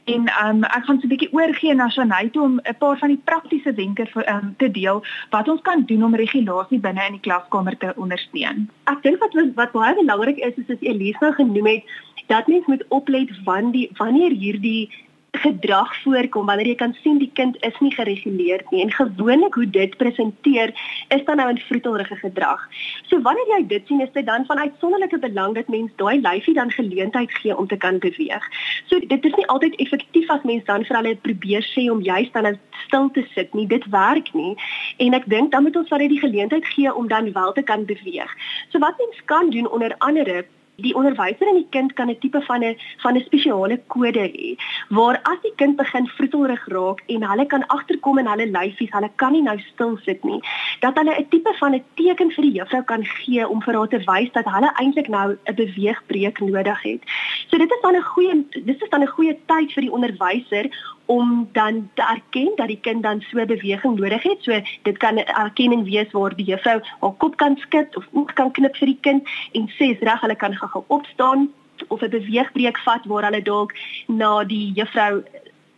En 0.04 0.26
um, 0.46 0.64
ek 0.64 0.86
gaan 0.86 1.00
so 1.00 1.08
'n 1.08 1.12
bietjie 1.12 1.32
oorgie 1.32 1.74
na 1.74 1.90
Shanay 1.90 2.30
om 2.34 2.60
'n 2.64 2.76
paar 2.78 2.98
van 2.98 3.08
die 3.08 3.22
praktiese 3.24 3.74
wenke 3.74 4.06
vir 4.06 4.28
um, 4.30 4.56
te 4.58 4.72
deel 4.72 5.04
wat 5.30 5.48
ons 5.48 5.62
kan 5.62 5.86
doen 5.86 6.04
om 6.04 6.16
regulasie 6.16 6.80
binne 6.80 7.06
in 7.08 7.16
die 7.20 7.26
klaskamer 7.28 7.78
te 7.78 7.94
ondersteun. 7.96 8.70
Ek 8.84 9.04
dink 9.04 9.20
wat 9.20 9.34
wat 9.56 9.72
baie 9.72 9.96
belangrik 9.96 10.38
is 10.38 10.56
is 10.56 10.70
as 10.76 10.82
Elisa 10.82 11.32
genoem 11.32 11.66
het 11.66 11.84
dat 12.28 12.48
mens 12.48 12.66
moet 12.66 12.86
oplet 12.88 13.30
wanneer 13.44 14.32
hierdie 14.32 14.90
gedrag 15.34 15.90
voorkom 16.04 16.46
wanneer 16.46 16.68
jy 16.68 16.76
kan 16.78 16.94
sien 17.02 17.18
die 17.18 17.32
kind 17.34 17.58
is 17.66 17.78
nie 17.82 17.92
gereguleerd 17.94 18.70
nie 18.72 18.84
en 18.84 18.92
gewoonlik 18.94 19.56
hoe 19.58 19.66
dit 19.66 19.98
presenteer 19.98 20.74
is 21.16 21.24
dan 21.26 21.38
nou 21.38 21.50
'n 21.52 21.58
vroetelrige 21.58 22.16
gedrag. 22.16 22.62
So 23.10 23.22
wanneer 23.22 23.48
jy 23.58 23.68
dit 23.68 23.88
sien 23.88 24.02
is 24.02 24.12
dit 24.14 24.26
dan 24.26 24.46
van 24.46 24.60
uitsonderlike 24.60 25.20
belang 25.20 25.56
dat 25.56 25.68
mens 25.68 25.92
daai 25.96 26.22
lyfie 26.22 26.54
dan 26.54 26.72
geleentheid 26.72 27.32
gee 27.32 27.58
om 27.58 27.68
te 27.68 27.78
kan 27.78 28.00
beweeg. 28.00 28.44
So 28.86 29.00
dit 29.00 29.26
is 29.26 29.36
nie 29.36 29.48
altyd 29.48 29.76
effektief 29.76 30.30
as 30.30 30.44
mens 30.44 30.64
dan 30.66 30.86
vir 30.86 30.98
hulle 30.98 31.16
probeer 31.16 31.64
sê 31.76 31.90
om 31.92 32.02
juist 32.02 32.34
dan 32.34 32.60
stil 32.86 33.10
te 33.12 33.26
sit 33.34 33.54
nie. 33.54 33.68
Dit 33.68 33.86
werk 33.90 34.34
nie. 34.34 34.56
En 34.98 35.14
ek 35.14 35.26
dink 35.26 35.52
dan 35.52 35.64
moet 35.64 35.76
ons 35.76 35.88
vir 35.88 35.98
hulle 35.98 36.10
die 36.10 36.20
geleentheid 36.20 36.66
gee 36.66 36.94
om 36.94 37.08
dan 37.08 37.32
wel 37.34 37.52
te 37.52 37.62
kan 37.62 37.86
beweeg. 37.86 38.32
So 38.70 38.80
wat 38.80 38.98
mens 38.98 39.26
kan 39.26 39.50
doen 39.50 39.70
onder 39.70 39.96
andere 39.98 40.46
die 40.82 40.94
onderwyser 40.98 41.48
en 41.48 41.60
die 41.60 41.68
kind 41.70 41.94
kan 41.94 42.10
'n 42.10 42.20
tipe 42.20 42.42
van 42.42 42.64
'n 42.64 42.76
van 43.04 43.16
'n 43.16 43.26
spesiale 43.26 43.78
kode 43.88 44.26
hê 44.36 44.56
waar 44.90 45.20
as 45.24 45.40
die 45.42 45.54
kind 45.56 45.76
begin 45.78 46.08
vroetelrig 46.08 46.68
raak 46.68 47.04
en 47.08 47.24
hulle 47.24 47.46
kan 47.46 47.68
agterkom 47.68 48.18
in 48.20 48.28
hulle 48.28 48.48
lyfies, 48.48 48.92
hulle 48.92 49.10
kan 49.16 49.32
nie 49.32 49.42
nou 49.42 49.60
stil 49.60 49.98
sit 50.06 50.24
nie, 50.24 50.42
dat 50.80 50.98
hulle 50.98 51.16
'n 51.20 51.30
tipe 51.30 51.54
van 51.60 51.76
'n 51.76 51.84
teken 51.96 52.32
vir 52.32 52.44
die 52.44 52.58
juffrou 52.60 52.84
kan 52.84 53.06
gee 53.06 53.48
om 53.48 53.62
vir 53.62 53.76
haar 53.76 53.88
te 53.88 54.00
wys 54.00 54.32
dat 54.32 54.46
hulle 54.46 54.72
eintlik 54.80 55.08
nou 55.08 55.38
'n 55.46 55.56
beweegbreek 55.56 56.40
nodig 56.40 56.82
het. 56.82 57.02
So 57.48 57.58
dit 57.58 57.72
is 57.72 57.82
dan 57.82 57.96
'n 57.96 58.02
goeie 58.02 58.46
dis 58.66 58.82
is 58.82 58.90
dan 58.90 59.02
'n 59.02 59.08
goeie 59.16 59.38
tyd 59.46 59.72
vir 59.72 59.82
die 59.82 59.92
onderwyser 59.92 60.66
om 61.06 61.50
dan 61.52 61.90
te 61.94 62.02
erken 62.02 62.52
dat 62.56 62.68
die 62.68 62.80
kind 62.82 63.04
dan 63.04 63.22
so 63.22 63.46
beweging 63.46 64.00
nodig 64.00 64.24
het. 64.24 64.38
So 64.40 64.62
dit 64.82 64.98
kan 64.98 65.16
'n 65.16 65.26
erkenning 65.26 65.84
wees 65.84 66.12
waar 66.12 66.36
die 66.36 66.46
juffrou 66.46 66.82
haar 67.00 67.18
kop 67.18 67.36
kan 67.36 67.58
skud 67.58 67.96
of 67.98 68.08
oog 68.12 68.34
kan 68.34 68.52
knip 68.52 68.76
vir 68.76 68.88
die 68.88 69.00
kind 69.02 69.28
en 69.52 69.68
sê 69.68 69.98
reg 70.00 70.22
hulle 70.22 70.36
kan 70.36 70.56
gou 70.56 70.84
opstaan 70.88 71.52
of 71.88 72.02
'n 72.02 72.10
beweegbreek 72.10 72.78
vat 72.78 73.06
waar 73.06 73.24
hulle 73.24 73.42
dalk 73.42 73.74
na 74.08 74.44
die 74.44 74.72
juffrou 74.74 75.24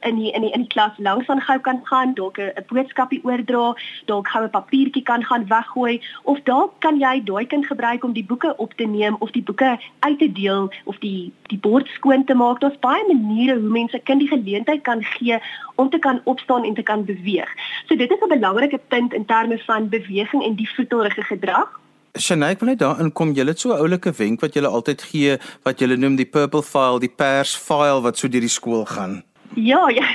in 0.06 0.16
die 0.16 0.32
in 0.32 0.42
die 0.42 0.52
in 0.52 0.66
die 0.66 0.74
klas 0.74 0.98
langs 0.98 1.28
aan 1.28 1.42
gou 1.42 1.60
kan 1.60 1.82
gaan, 1.84 2.14
dalk 2.14 2.38
'n 2.38 2.66
boodskapie 2.70 3.22
oordra, 3.24 3.76
dalk 4.06 4.28
gou 4.28 4.44
'n 4.44 4.50
papiertjie 4.50 5.04
kan 5.04 5.24
gaan 5.24 5.48
weggooi 5.48 6.02
of 6.24 6.40
dalk 6.44 6.72
kan 6.80 7.00
jy 7.00 7.24
daai 7.24 7.46
kind 7.46 7.66
gebruik 7.66 8.04
om 8.04 8.14
die 8.14 8.26
boeke 8.26 8.54
op 8.58 8.74
te 8.74 8.86
neem 8.86 9.16
of 9.20 9.32
die 9.32 9.44
boeke 9.44 9.78
uit 10.00 10.20
te 10.20 10.32
deel 10.32 10.72
of 10.86 10.98
die 11.00 11.32
die 11.50 11.58
bord 11.58 11.88
skoon 11.88 12.26
te 12.26 12.34
maak. 12.34 12.60
Daar's 12.60 12.80
baie 12.80 13.04
maniere 13.08 13.60
hoe 13.60 13.70
mense 13.70 14.00
kind 14.00 14.20
die 14.20 14.30
geleentheid 14.30 14.82
kan 14.82 15.04
gee 15.04 15.40
om 15.76 15.90
te 15.90 16.00
kan 16.00 16.22
opstaan 16.24 16.64
en 16.64 16.74
te 16.74 16.84
kan 16.84 17.06
beweeg. 17.06 17.50
So 17.88 17.96
dit 17.96 18.12
is 18.12 18.22
'n 18.22 18.28
belangrike 18.28 18.80
punt 18.88 19.14
in 19.14 19.26
terme 19.26 19.58
van 19.58 19.90
beweging 19.90 20.44
en 20.44 20.56
die 20.56 20.70
voetelrige 20.76 21.24
gedrag. 21.24 21.70
Shanay, 22.16 22.52
ek 22.56 22.60
wil 22.60 22.70
net 22.70 22.80
daarin 22.80 23.12
kom. 23.12 23.34
Julle 23.36 23.52
het 23.52 23.60
so 23.60 23.74
'n 23.74 23.80
oulike 23.84 24.12
wenk 24.12 24.40
wat 24.40 24.54
julle 24.54 24.68
altyd 24.68 25.02
gee 25.02 25.38
wat 25.64 25.80
julle 25.80 25.98
noem 25.98 26.16
die 26.16 26.26
purple 26.26 26.64
file, 26.64 27.00
die 27.00 27.12
pers 27.12 27.56
file 27.58 28.02
wat 28.02 28.18
so 28.18 28.28
deur 28.28 28.42
die 28.42 28.50
skool 28.50 28.86
gaan. 28.86 29.24
Ja, 29.56 29.90
ja. 30.00 30.06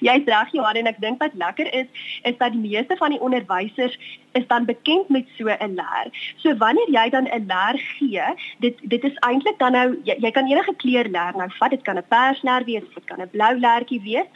Jy's 0.00 0.26
reg 0.26 0.52
Johan 0.54 0.78
en 0.78 0.86
ek 0.90 1.00
dink 1.02 1.22
wat 1.22 1.34
lekker 1.38 1.66
is 1.74 1.86
is 2.26 2.36
dat 2.38 2.54
die 2.54 2.62
meeste 2.62 2.96
van 2.98 3.14
die 3.14 3.20
onderwysers 3.22 3.96
is 4.38 4.46
dan 4.46 4.66
bekend 4.68 5.08
met 5.08 5.26
so 5.36 5.50
'n 5.50 5.74
leer. 5.74 6.06
So 6.36 6.54
wanneer 6.56 6.90
jy 6.90 7.08
dan 7.10 7.26
'n 7.26 7.46
leer 7.50 7.78
gee, 7.78 8.26
dit 8.58 8.74
dit 8.82 9.04
is 9.04 9.16
eintlik 9.26 9.58
dan 9.58 9.72
nou 9.72 9.98
jy, 10.04 10.14
jy 10.18 10.30
kan 10.30 10.46
enige 10.46 10.74
kleur 10.76 11.08
leer 11.08 11.34
nou 11.36 11.50
vat. 11.58 11.70
Dit 11.70 11.82
kan 11.82 11.96
'n 11.98 12.06
persleer 12.08 12.64
wees, 12.64 12.86
dit 12.94 13.04
kan 13.04 13.20
'n 13.20 13.30
blou 13.30 13.54
leertjie 13.58 14.02
wees 14.02 14.28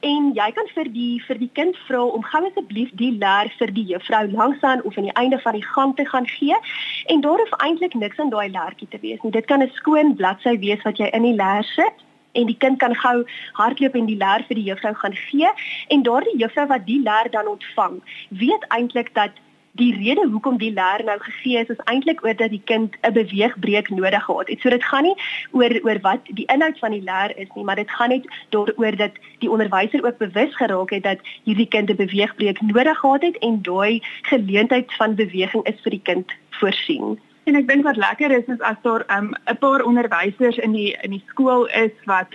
en 0.00 0.32
jy 0.34 0.50
kan 0.52 0.68
vir 0.74 0.92
die 0.92 1.22
vir 1.26 1.38
die 1.38 1.50
kind 1.52 1.76
vra 1.86 2.02
om 2.02 2.22
gou 2.22 2.42
asseblief 2.46 2.90
die 2.92 3.12
leer 3.12 3.52
vir 3.58 3.72
die 3.72 3.86
juffrou 3.86 4.26
langsaan 4.30 4.82
of 4.82 4.98
aan 4.98 5.10
die 5.10 5.18
einde 5.22 5.38
van 5.38 5.52
die 5.52 5.68
gang 5.74 5.96
te 5.96 6.04
gaan 6.04 6.26
gee 6.26 6.56
en 7.06 7.20
daar 7.20 7.38
hoef 7.38 7.54
eintlik 7.58 7.94
niks 7.94 8.18
aan 8.18 8.30
daai 8.30 8.48
leertjie 8.48 8.88
te 8.88 8.98
wees 9.00 9.22
nie. 9.22 9.32
Dit 9.32 9.46
kan 9.46 9.62
'n 9.62 9.70
skoon 9.74 10.14
bladsy 10.14 10.58
wees 10.58 10.82
wat 10.82 10.98
jy 10.98 11.06
in 11.06 11.22
die 11.22 11.34
leer 11.34 11.64
sit 11.64 12.07
en 12.38 12.46
die 12.52 12.58
kind 12.66 12.78
kan 12.84 12.94
gou 13.02 13.16
hardloop 13.60 13.98
en 13.98 14.08
die 14.12 14.20
leer 14.22 14.46
vir 14.48 14.60
die 14.60 14.68
juffrou 14.70 14.94
gaan 15.02 15.18
gee 15.26 15.52
en 15.96 16.06
daardie 16.08 16.38
juffrou 16.44 16.66
wat 16.72 16.86
die 16.86 17.02
leer 17.10 17.30
dan 17.34 17.52
ontvang 17.56 18.00
weet 18.44 18.66
eintlik 18.78 19.14
dat 19.18 19.44
die 19.78 19.94
rede 19.94 20.24
hoekom 20.30 20.56
die 20.58 20.72
leer 20.74 21.04
nou 21.06 21.16
gegee 21.22 21.60
is 21.62 21.70
is 21.74 21.82
eintlik 21.92 22.22
oor 22.24 22.36
dat 22.40 22.50
die 22.54 22.62
kind 22.70 22.96
'n 23.02 23.12
beweegbreek 23.12 23.90
nodig 23.90 24.24
gehad 24.24 24.48
het. 24.48 24.60
So 24.60 24.70
dit 24.70 24.84
gaan 24.84 25.02
nie 25.02 25.14
oor 25.52 25.72
oor 25.86 26.00
wat 26.08 26.22
die 26.40 26.48
inhoud 26.54 26.78
van 26.78 26.90
die 26.96 27.04
leer 27.10 27.36
is 27.36 27.50
nie, 27.54 27.64
maar 27.64 27.76
dit 27.76 27.90
gaan 27.90 28.08
net 28.08 28.26
daaroor 28.50 28.96
dat 28.96 29.14
die 29.38 29.50
onderwyser 29.50 30.04
ook 30.04 30.18
bewus 30.18 30.56
geraak 30.56 30.90
het 30.90 31.02
dat 31.02 31.20
hierdie 31.44 31.68
kind 31.68 31.90
'n 31.90 31.96
beweegbreek 31.96 32.60
nodig 32.60 32.98
gehad 32.98 33.22
het 33.22 33.38
en 33.38 33.62
daai 33.62 34.02
geleentheid 34.22 34.94
van 34.94 35.14
beweging 35.14 35.64
is 35.66 35.80
vir 35.82 35.90
die 35.90 36.02
kind 36.02 36.32
voorsien. 36.50 37.18
En 37.48 37.56
ek 37.56 37.64
dink 37.64 37.86
wat 37.86 37.96
lekker 37.96 38.32
is 38.34 38.48
is 38.52 38.60
as 38.60 38.76
daar 38.84 39.04
'n 39.08 39.14
um, 39.16 39.56
paar 39.60 39.82
onderwysers 39.82 40.56
in 40.56 40.72
die 40.72 40.96
in 41.00 41.10
die 41.16 41.24
skool 41.28 41.64
is 41.66 41.94
wat 42.04 42.28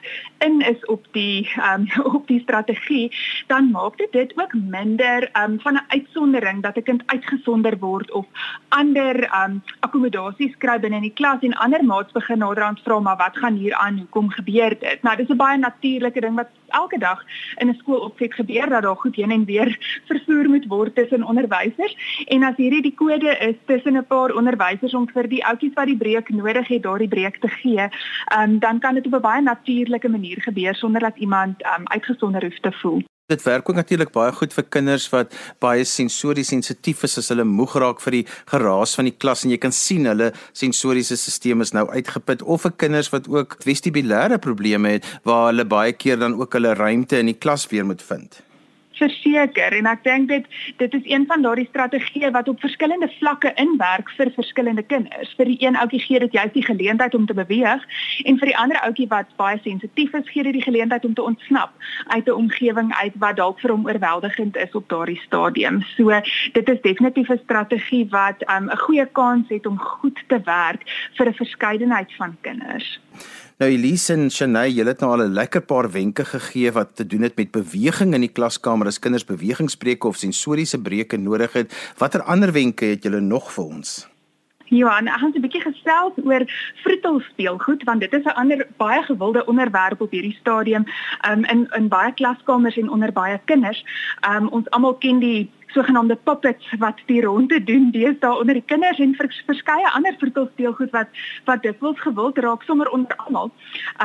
in 0.46 0.62
is 0.62 0.86
op 0.86 1.06
die 1.12 1.50
um, 1.72 1.86
op 2.18 2.28
die 2.28 2.40
strategie, 2.40 3.14
dan 3.48 3.72
maak 3.72 3.98
dit 3.98 4.12
dit 4.12 4.34
ook 4.42 4.54
minder 4.54 5.30
um, 5.44 5.60
van 5.60 5.74
'n 5.74 5.86
uitsondering 5.88 6.64
dat 6.64 6.78
'n 6.78 6.84
kind 6.84 7.04
uitgesonder 7.06 7.78
word 7.80 8.12
of 8.12 8.26
ander 8.70 9.16
um, 9.44 9.62
akkommodasies 9.80 10.58
kry 10.58 10.80
binne 10.80 10.96
in 10.96 11.10
die 11.10 11.20
klas 11.22 11.42
en 11.42 11.54
ander 11.54 11.84
maats 11.84 12.12
begin 12.12 12.38
naderhand 12.38 12.82
vra 12.82 13.00
maar 13.00 13.18
wat 13.18 13.38
gaan 13.38 13.56
hier 13.56 13.74
aan? 13.74 13.98
Hoekom 13.98 14.30
gebeur 14.30 14.80
dit? 14.80 15.02
Nou 15.02 15.16
dis 15.16 15.30
'n 15.30 15.38
baie 15.38 15.58
natuurlike 15.58 16.22
ding 16.22 16.36
wat 16.36 16.50
elke 16.68 16.98
dag 16.98 17.22
in 17.58 17.70
'n 17.70 17.78
skool 17.78 18.00
opset 18.00 18.34
gebeur 18.34 18.70
dat 18.70 18.82
daar 18.82 18.96
goed 18.96 19.16
heen 19.16 19.32
en 19.32 19.46
weer 19.46 19.78
vervoer 20.10 20.50
moet 20.50 20.66
word 20.68 20.96
tussen 20.96 21.24
onderwysers 21.24 22.26
en 22.28 22.44
as 22.44 22.56
hierdie 22.56 22.82
die 22.82 22.96
kode 22.96 23.38
is 23.38 23.56
tussen 23.66 23.98
'n 23.98 24.08
paar 24.08 24.32
onderwysers 24.32 24.94
om 24.94 25.03
vir 25.12 25.28
die 25.28 25.44
ouetjies 25.46 25.74
wat 25.76 25.88
die 25.88 25.98
breek 25.98 26.30
nodig 26.30 26.68
het 26.68 26.84
daardie 26.84 27.08
breek 27.08 27.40
te 27.42 27.48
gee, 27.48 27.90
um, 28.38 28.60
dan 28.60 28.80
kan 28.80 28.96
dit 28.96 29.06
op 29.06 29.16
'n 29.16 29.22
baie 29.22 29.42
natuurlike 29.42 30.10
manier 30.10 30.42
gebeur 30.42 30.76
sonder 30.76 31.02
dat 31.02 31.18
iemand 31.18 31.64
um, 31.66 31.88
uitgesonder 31.88 32.44
hoef 32.44 32.60
te 32.60 32.72
voel. 32.72 33.02
Dit 33.26 33.44
werk 33.44 33.70
ook 33.70 33.76
natuurlik 33.76 34.12
baie 34.12 34.32
goed 34.32 34.54
vir 34.54 34.66
kinders 34.70 35.10
wat 35.10 35.32
baie 35.64 35.84
sensories 35.88 36.48
sensitief 36.52 37.04
is 37.08 37.18
as 37.18 37.30
hulle 37.32 37.46
moeg 37.48 37.78
raak 37.80 38.04
vir 38.04 38.12
die 38.12 38.26
geraas 38.52 38.96
van 39.00 39.08
die 39.08 39.16
klas 39.16 39.46
en 39.46 39.54
jy 39.54 39.58
kan 39.58 39.72
sien 39.72 40.06
hulle 40.12 40.34
sensoriese 40.52 41.16
stelsel 41.16 41.62
is 41.62 41.72
nou 41.72 41.88
uitgeput 41.90 42.44
of 42.44 42.62
vir 42.68 42.76
kinders 42.84 43.10
wat 43.16 43.30
ook 43.32 43.56
vestibulêre 43.64 44.38
probleme 44.44 44.98
het 44.98 45.08
waar 45.24 45.54
hulle 45.54 45.66
baie 45.66 45.94
keer 45.94 46.20
dan 46.20 46.36
ook 46.36 46.54
hulle 46.60 46.76
ruimte 46.76 47.24
in 47.24 47.32
die 47.32 47.40
klas 47.40 47.64
weer 47.72 47.86
moet 47.86 48.04
vind 48.04 48.44
verseker 48.98 49.74
en 49.78 49.86
ek 49.86 50.04
dink 50.04 50.28
dit 50.30 50.46
dit 50.78 50.94
is 50.94 51.06
een 51.10 51.26
van 51.30 51.42
daardie 51.42 51.68
strategieë 51.70 52.32
wat 52.32 52.48
op 52.48 52.60
verskillende 52.60 53.10
vlakke 53.20 53.54
inwerk 53.62 54.10
vir 54.18 54.32
verskillende 54.36 54.84
kinders. 54.84 55.34
Vir 55.38 55.52
die 55.52 55.58
een 55.62 55.78
ouetjie 55.80 56.02
gee 56.06 56.20
dit 56.20 56.34
juist 56.34 56.54
die 56.54 56.66
geleentheid 56.66 57.16
om 57.16 57.26
te 57.26 57.34
beweeg 57.34 57.86
en 58.26 58.40
vir 58.42 58.52
die 58.52 58.58
ander 58.58 58.80
ouetjie 58.88 59.08
wat 59.12 59.32
baie 59.38 59.60
sensitief 59.64 60.14
is, 60.14 60.30
gee 60.30 60.44
dit 60.44 60.58
die 60.60 60.66
geleentheid 60.66 61.06
om 61.06 61.14
te 61.14 61.24
ontsnap 61.24 61.72
uit 62.08 62.28
'n 62.28 62.38
omgewing 62.44 62.94
uit 62.94 63.14
wat 63.16 63.38
dalk 63.38 63.60
vir 63.60 63.72
hom 63.72 63.86
oorweldigend 63.86 64.58
is 64.58 64.76
op 64.76 64.90
daardie 64.90 65.22
stadium. 65.26 65.82
So 65.96 66.22
dit 66.54 66.70
is 66.70 66.82
definitief 66.82 67.30
'n 67.30 67.42
strategie 67.44 68.08
wat 68.10 68.42
um, 68.50 68.66
'n 68.66 68.72
um, 68.72 68.78
goeie 68.78 69.06
kans 69.06 69.50
het 69.50 69.66
om 69.66 69.78
goed 69.80 70.24
te 70.28 70.42
werk 70.46 70.82
vir 71.18 71.28
'n 71.28 71.34
verskeidenheid 71.34 72.14
van 72.18 72.38
kinders. 72.42 73.00
Nou 73.62 73.70
Elise 73.70 74.14
en 74.14 74.32
Shanay, 74.34 74.72
julle 74.74 74.90
het 74.90 75.02
nou 75.04 75.12
al 75.14 75.26
'n 75.28 75.34
lekker 75.34 75.62
paar 75.62 75.92
wenke 75.92 76.26
gegee 76.26 76.72
wat 76.72 76.96
te 76.96 77.06
doen 77.06 77.22
het 77.22 77.36
met 77.38 77.52
beweging 77.52 78.14
in 78.14 78.22
die 78.22 78.32
klaskamer 78.32 78.88
as 78.88 79.00
kinders 79.00 79.26
bewegingsbreuke 79.26 80.08
of 80.08 80.18
sensoriese 80.18 80.82
breuke 80.82 81.18
nodig 81.18 81.54
het. 81.54 81.94
Watter 81.98 82.22
ander 82.22 82.52
wenke 82.52 82.86
het 82.86 83.04
julle 83.04 83.20
nog 83.20 83.54
vir 83.54 83.64
ons? 83.64 84.08
Johan, 84.66 85.08
ek 85.08 85.20
gaan 85.20 85.34
'n 85.36 85.42
bietjie 85.42 85.62
gesels 85.62 86.14
oor 86.24 86.44
vroetelspeelgoed 86.84 87.84
want 87.84 88.00
dit 88.00 88.14
is 88.14 88.24
'n 88.24 88.38
ander 88.42 88.68
baie 88.78 89.04
gewilde 89.04 89.46
onderwerp 89.46 90.02
op 90.02 90.12
hierdie 90.12 90.38
stadium 90.40 90.86
um, 91.30 91.44
in 91.46 91.68
in 91.72 91.88
baie 91.88 92.14
klaskamers 92.14 92.78
en 92.78 92.90
onder 92.90 93.12
baie 93.12 93.40
kinders. 93.46 93.86
Um, 94.30 94.48
ons 94.48 94.70
almal 94.70 94.96
ken 94.96 95.20
die 95.20 95.52
sogenaamde 95.74 96.16
puppets 96.24 96.76
wat 96.80 97.02
die 97.06 97.22
ronde 97.22 97.64
doen 97.64 97.92
deesdae 97.92 98.40
onder 98.40 98.54
die 98.54 98.66
kinders 98.66 99.00
en 99.00 99.16
vers, 99.16 99.42
verskeie 99.46 99.90
ander 99.94 100.16
vertolspeelgoed 100.20 100.92
wat 100.92 101.08
wat 101.46 101.64
dikwels 101.64 102.00
gewild 102.00 102.38
raak 102.38 102.64
sommer 102.64 102.90
onder 102.90 103.16
almal. 103.26 103.52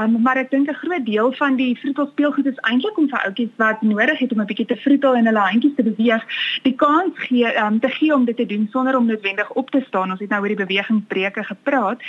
Um, 0.01 0.21
maar 0.23 0.37
ek 0.37 0.51
dink 0.51 0.69
'n 0.69 0.81
groot 0.83 1.05
deel 1.07 1.33
van 1.33 1.57
die 1.57 1.79
vertolspeelgoed 1.79 2.47
is 2.47 2.61
eintlik 2.71 2.99
om 2.99 3.09
vir 3.09 3.25
ouetjies 3.25 3.55
wat 3.57 3.83
nodig 3.83 4.19
het 4.19 4.33
om 4.33 4.41
'n 4.41 4.47
bietjie 4.47 4.67
te 4.67 4.77
vroetel 4.77 5.15
en 5.15 5.27
hulle 5.27 5.45
handjies 5.51 5.77
te 5.77 5.83
beweeg, 5.83 6.25
die 6.63 6.75
kans 6.75 7.13
gee 7.29 7.47
um, 7.65 7.81
te 7.81 7.89
gee 7.89 8.15
om 8.15 8.25
dit 8.25 8.37
te 8.37 8.47
doen 8.47 8.69
sonder 8.73 8.97
om 8.97 9.07
noodwendig 9.07 9.51
op 9.53 9.71
te 9.71 9.85
staan. 9.87 10.11
Ons 10.11 10.21
het 10.21 10.31
nou 10.31 10.41
oor 10.41 10.55
die 10.55 10.65
bewegingsbreuke 10.65 11.45
gepraat 11.45 12.01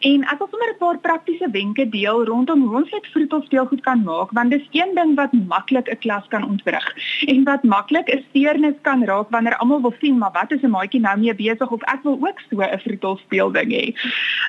en 0.00 0.22
ek 0.22 0.38
wil 0.38 0.48
sommer 0.50 0.70
'n 0.72 0.78
paar 0.78 0.98
praktiese 0.98 1.50
wenke 1.50 1.88
deel 1.88 2.24
rondom 2.24 2.60
hoe 2.66 2.76
ons 2.76 2.90
dit 2.90 3.06
vertolspeelgoed 3.06 3.80
kan 3.80 4.02
maak 4.02 4.30
want 4.30 4.50
dis 4.50 4.68
een 4.70 4.94
ding 4.94 5.14
wat 5.16 5.32
maklik 5.32 5.88
'n 5.88 5.98
klas 5.98 6.26
kan 6.28 6.44
ontwrig 6.44 6.86
en 7.26 7.44
wat 7.44 7.62
maklik 7.62 8.08
'n 8.08 8.24
steurnis 8.28 8.78
kan 8.82 9.04
raak 9.06 9.30
wanneer 9.30 9.56
almal 9.56 9.80
wil 9.80 9.94
sien 10.00 10.18
maar 10.18 10.32
wat 10.32 10.52
is 10.52 10.62
'n 10.62 10.70
maatjie 10.70 11.00
nou 11.00 11.16
mee 11.18 11.34
besig 11.34 11.70
of 11.70 11.82
ek 11.94 12.02
wil 12.02 12.18
ook 12.20 12.40
so 12.50 12.60
'n 12.60 12.78
vroetelspeel 12.84 13.52
ding 13.52 13.70
hê. 13.72 13.86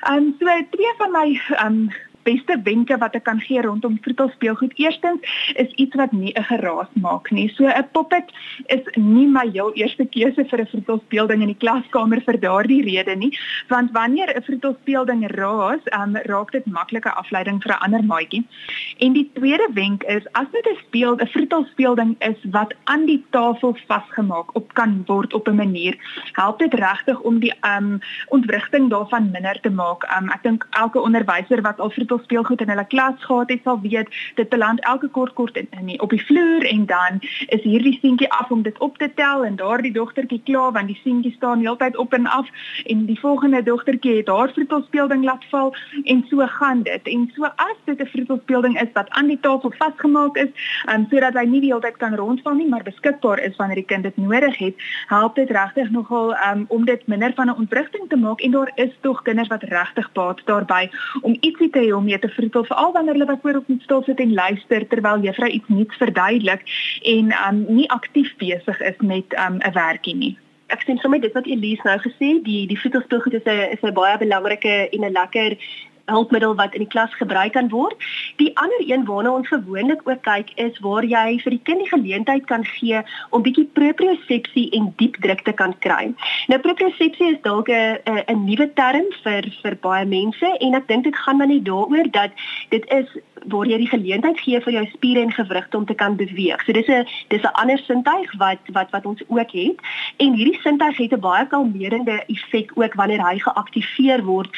Ehm 0.08 0.16
um, 0.16 0.34
so 0.38 0.46
twee 0.70 0.92
van 0.98 1.10
my 1.10 1.28
ehm 1.48 1.66
um, 1.66 1.90
beste 2.28 2.60
wenke 2.64 2.98
wat 3.00 3.16
ek 3.18 3.24
kan 3.28 3.40
gee 3.40 3.62
rondom 3.64 3.98
vroetelspeelgoed. 4.04 4.76
Eerstens 4.76 5.20
is 5.56 5.72
iets 5.82 5.96
wat 6.00 6.12
nie 6.12 6.32
'n 6.34 6.48
geraas 6.50 6.92
maak 7.00 7.30
nie. 7.30 7.48
So 7.56 7.64
'n 7.66 7.88
poppet 7.92 8.28
is 8.66 8.84
nie 8.96 9.26
my 9.26 9.46
heel 9.52 9.72
eerste 9.74 10.04
keuse 10.04 10.44
vir 10.50 10.60
'n 10.60 10.70
vroetelspeelding 10.72 11.40
in 11.42 11.52
die 11.54 11.62
klaskamer 11.64 12.20
vir 12.26 12.38
daardie 12.40 12.82
rede 12.82 13.16
nie, 13.16 13.32
want 13.68 13.90
wanneer 13.92 14.28
'n 14.34 14.42
vroetelspeelding 14.42 15.26
raas, 15.36 15.82
um, 15.92 16.16
raak 16.16 16.50
dit 16.52 16.66
maklike 16.66 17.10
afleiding 17.10 17.62
vir 17.62 17.72
'n 17.72 17.82
ander 17.84 18.04
maatjie. 18.04 18.44
En 18.98 19.12
die 19.12 19.30
tweede 19.34 19.68
wenk 19.74 20.02
is 20.02 20.24
as 20.32 20.46
dit 20.52 20.66
'n 20.66 20.78
speel 20.86 21.16
'n 21.16 21.26
vroetelspeelding 21.26 22.16
is 22.18 22.38
wat 22.50 22.74
aan 22.84 23.06
die 23.06 23.24
tafel 23.30 23.76
vasgemaak 23.86 24.54
op 24.54 24.74
kan 24.74 25.02
word 25.06 25.34
op 25.34 25.48
'n 25.48 25.56
manier, 25.56 25.96
help 26.32 26.58
dit 26.58 26.74
regtig 26.74 27.20
om 27.20 27.38
die 27.38 27.54
um 27.62 27.98
ontwrigting 28.28 28.90
daarvan 28.90 29.30
minder 29.30 29.60
te 29.60 29.70
maak. 29.70 30.02
Um, 30.16 30.30
ek 30.30 30.42
dink 30.42 30.66
elke 30.70 31.00
onderwyser 31.00 31.62
wat 31.62 31.80
al 31.80 31.90
vroetel 32.18 32.24
speelgoed 32.24 32.60
in 32.60 32.68
hulle 32.68 32.86
klas 32.86 33.24
gehad 33.24 33.50
het, 33.50 33.60
sal 33.64 33.80
weet 33.80 34.08
dit 34.34 34.48
beland 34.48 34.80
elke 34.84 35.08
kort 35.08 35.32
kort 35.34 35.56
in, 35.56 35.68
in 35.70 36.00
op 36.00 36.10
die 36.10 36.24
vloer 36.24 36.64
en 36.66 36.86
dan 36.86 37.20
is 37.48 37.62
hierdie 37.62 37.98
seentjie 38.00 38.30
af 38.30 38.50
om 38.50 38.62
dit 38.62 38.78
op 38.78 38.98
te 38.98 39.10
tel 39.14 39.44
en 39.44 39.56
daardie 39.56 39.92
dogtertjie 39.92 40.40
klaar 40.44 40.72
want 40.72 40.86
die 40.86 41.00
seentjie 41.02 41.32
staan 41.32 41.60
heeltyd 41.60 41.96
op 41.96 42.12
en 42.12 42.26
af 42.26 42.48
en 42.86 43.04
die 43.06 43.18
volgende 43.20 43.62
dogtertjie 43.62 44.16
het 44.16 44.28
haar 44.28 44.52
vroetelspeelding 44.52 45.24
laat 45.24 45.44
val 45.50 45.74
en 46.04 46.24
so 46.28 46.46
gaan 46.46 46.82
dit. 46.82 47.08
En 47.08 47.30
so 47.34 47.44
as 47.44 47.78
dit 47.84 48.00
'n 48.00 48.06
vroetelspeelding 48.06 48.80
is 48.80 48.92
wat 48.92 49.10
aan 49.10 49.26
die 49.26 49.40
tafel 49.40 49.72
vasgemaak 49.78 50.36
is, 50.36 50.50
um, 50.92 51.06
sodat 51.10 51.34
hy 51.34 51.44
nie 51.44 51.60
die 51.60 51.70
hele 51.72 51.80
tyd 51.80 51.96
kan 51.96 52.14
rondval 52.14 52.54
nie, 52.54 52.68
maar 52.68 52.82
beskikbaar 52.82 53.38
is 53.38 53.56
wanneer 53.56 53.76
die 53.76 53.84
kind 53.84 54.02
dit 54.02 54.16
nodig 54.16 54.58
het, 54.58 54.74
help 55.06 55.34
dit 55.34 55.50
regtig 55.50 55.90
nogal 55.90 56.34
um, 56.34 56.64
om 56.68 56.84
dit 56.84 57.06
minder 57.06 57.32
van 57.34 57.46
'n 57.46 57.56
ontwrigting 57.56 58.08
te 58.08 58.16
maak 58.16 58.40
en 58.40 58.50
daar 58.50 58.72
is 58.74 58.96
tog 59.00 59.22
kinders 59.22 59.48
wat 59.48 59.62
regtig 59.62 60.12
baat 60.12 60.40
daarbey 60.44 60.90
om 61.22 61.36
ietsie 61.40 61.70
te 61.70 61.78
hê 61.78 61.92
om 61.98 62.04
mee 62.08 62.18
te 62.18 62.30
vertel 62.32 62.64
veral 62.70 62.92
wanneer 62.96 63.16
hulle 63.18 63.30
byvoorbeeld 63.30 63.68
net 63.68 63.86
stil 63.86 64.02
sit 64.06 64.20
en 64.24 64.34
luister 64.40 64.86
terwyl 64.88 65.24
juffrou 65.26 65.50
iets 65.50 65.68
nuuts 65.68 66.02
verduidelik 66.02 66.62
en 67.14 67.32
um 67.46 67.64
nie 67.68 67.88
aktief 67.90 68.34
besig 68.42 68.84
is 68.90 69.00
met 69.12 69.38
um 69.46 69.58
'n 69.58 69.74
werkie 69.74 70.16
nie. 70.16 70.36
Ek 70.68 70.82
sien 70.84 70.98
sommer 71.00 71.20
dit 71.20 71.32
wat 71.32 71.46
Elise 71.46 71.84
nou 71.84 71.98
gesê, 71.98 72.28
die 72.44 72.66
die 72.68 72.80
voetelspeelgoed 72.80 73.38
is 73.40 73.46
'n 73.46 73.72
is 73.74 73.82
'n 73.82 73.94
baie 74.00 74.18
belangrike 74.18 74.74
en 74.92 75.04
'n 75.04 75.12
lekker 75.12 75.56
hulpmiddel 76.08 76.54
wat 76.58 76.74
in 76.74 76.84
die 76.84 76.92
klas 76.92 77.14
gebruik 77.20 77.52
kan 77.52 77.68
word. 77.72 77.96
Die 78.36 78.50
ander 78.58 78.82
een 78.86 79.04
waarna 79.08 79.34
ons 79.38 79.48
gewoonlik 79.48 80.04
ook 80.08 80.22
kyk 80.26 80.52
is 80.56 80.78
waar 80.84 81.04
jy 81.04 81.38
vir 81.44 81.56
die 81.56 81.62
kind 81.68 81.84
die 81.84 81.92
geleentheid 81.92 82.46
kan 82.50 82.64
gee 82.64 83.02
om 83.30 83.44
bietjie 83.46 83.68
propriosepsie 83.78 84.68
en 84.76 84.92
diep 85.00 85.20
druk 85.24 85.44
te 85.44 85.52
kan 85.52 85.74
kry. 85.84 86.12
Nou 86.48 86.60
propriosepsie 86.64 87.32
is 87.34 87.40
dalk 87.42 87.68
'n 87.68 87.98
'n 88.06 88.44
nuwe 88.44 88.68
term 88.74 89.06
vir 89.24 89.44
vir 89.62 89.78
baie 89.80 90.06
mense 90.06 90.48
en 90.60 90.74
ek 90.74 90.88
dink 90.88 91.04
dit 91.04 91.16
gaan 91.16 91.36
maar 91.36 91.46
net 91.46 91.64
daaroor 91.64 92.10
dat 92.10 92.30
dit 92.70 92.84
is 92.90 93.08
waar 93.46 93.66
jy 93.66 93.78
die 93.78 93.90
geleentheid 93.90 94.40
gee 94.40 94.60
vir 94.60 94.72
jou 94.72 94.84
spiere 94.92 95.22
en 95.22 95.32
gewrigte 95.32 95.76
om 95.76 95.86
te 95.86 95.94
kan 95.94 96.16
beweeg. 96.16 96.62
So 96.64 96.72
dis 96.72 96.88
'n 96.88 97.06
dis 97.28 97.42
'n 97.42 97.54
ander 97.60 97.78
sintuig 97.78 98.32
wat 98.38 98.58
wat 98.72 98.90
wat 98.90 99.06
ons 99.06 99.22
ook 99.28 99.50
het. 99.50 99.76
En 100.16 100.32
hierdie 100.34 100.60
sintuig 100.60 100.96
het 100.96 101.12
'n 101.12 101.20
baie 101.20 101.46
kalmerende 101.46 102.24
effek 102.26 102.70
ook 102.74 102.94
wanneer 102.94 103.22
hy 103.28 103.38
geaktiveer 103.38 104.24
word. 104.24 104.48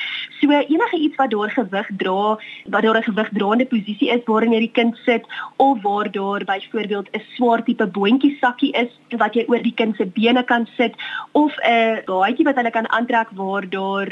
So 0.40 0.50
enige 0.50 0.96
iets 0.98 1.16
wat 1.16 1.30
daar 1.40 1.50
gewig 1.50 1.88
dra, 1.96 2.38
wat 2.64 2.82
daar 2.82 2.98
'n 2.98 3.08
gewigdraende 3.10 3.66
posisie 3.66 4.10
is 4.10 4.24
waarin 4.24 4.52
jy 4.52 4.60
die 4.60 4.76
kind 4.78 4.96
sit 5.04 5.24
of 5.56 5.82
waar 5.82 6.10
daar 6.10 6.44
byvoorbeeld 6.44 7.08
'n 7.12 7.22
swaar 7.34 7.62
tipe 7.64 7.86
boontjie 7.86 8.36
sakkie 8.40 8.72
is 8.72 8.90
wat 9.16 9.34
jy 9.34 9.44
oor 9.48 9.62
die 9.62 9.74
kind 9.74 9.96
se 9.96 10.06
bene 10.06 10.42
kan 10.44 10.66
sit 10.76 10.94
of 11.32 11.52
'n 11.62 12.02
baadjie 12.06 12.44
wat 12.44 12.56
hulle 12.56 12.70
kan 12.70 12.90
aantrek 12.90 13.28
waar 13.34 13.68
daar 13.68 14.08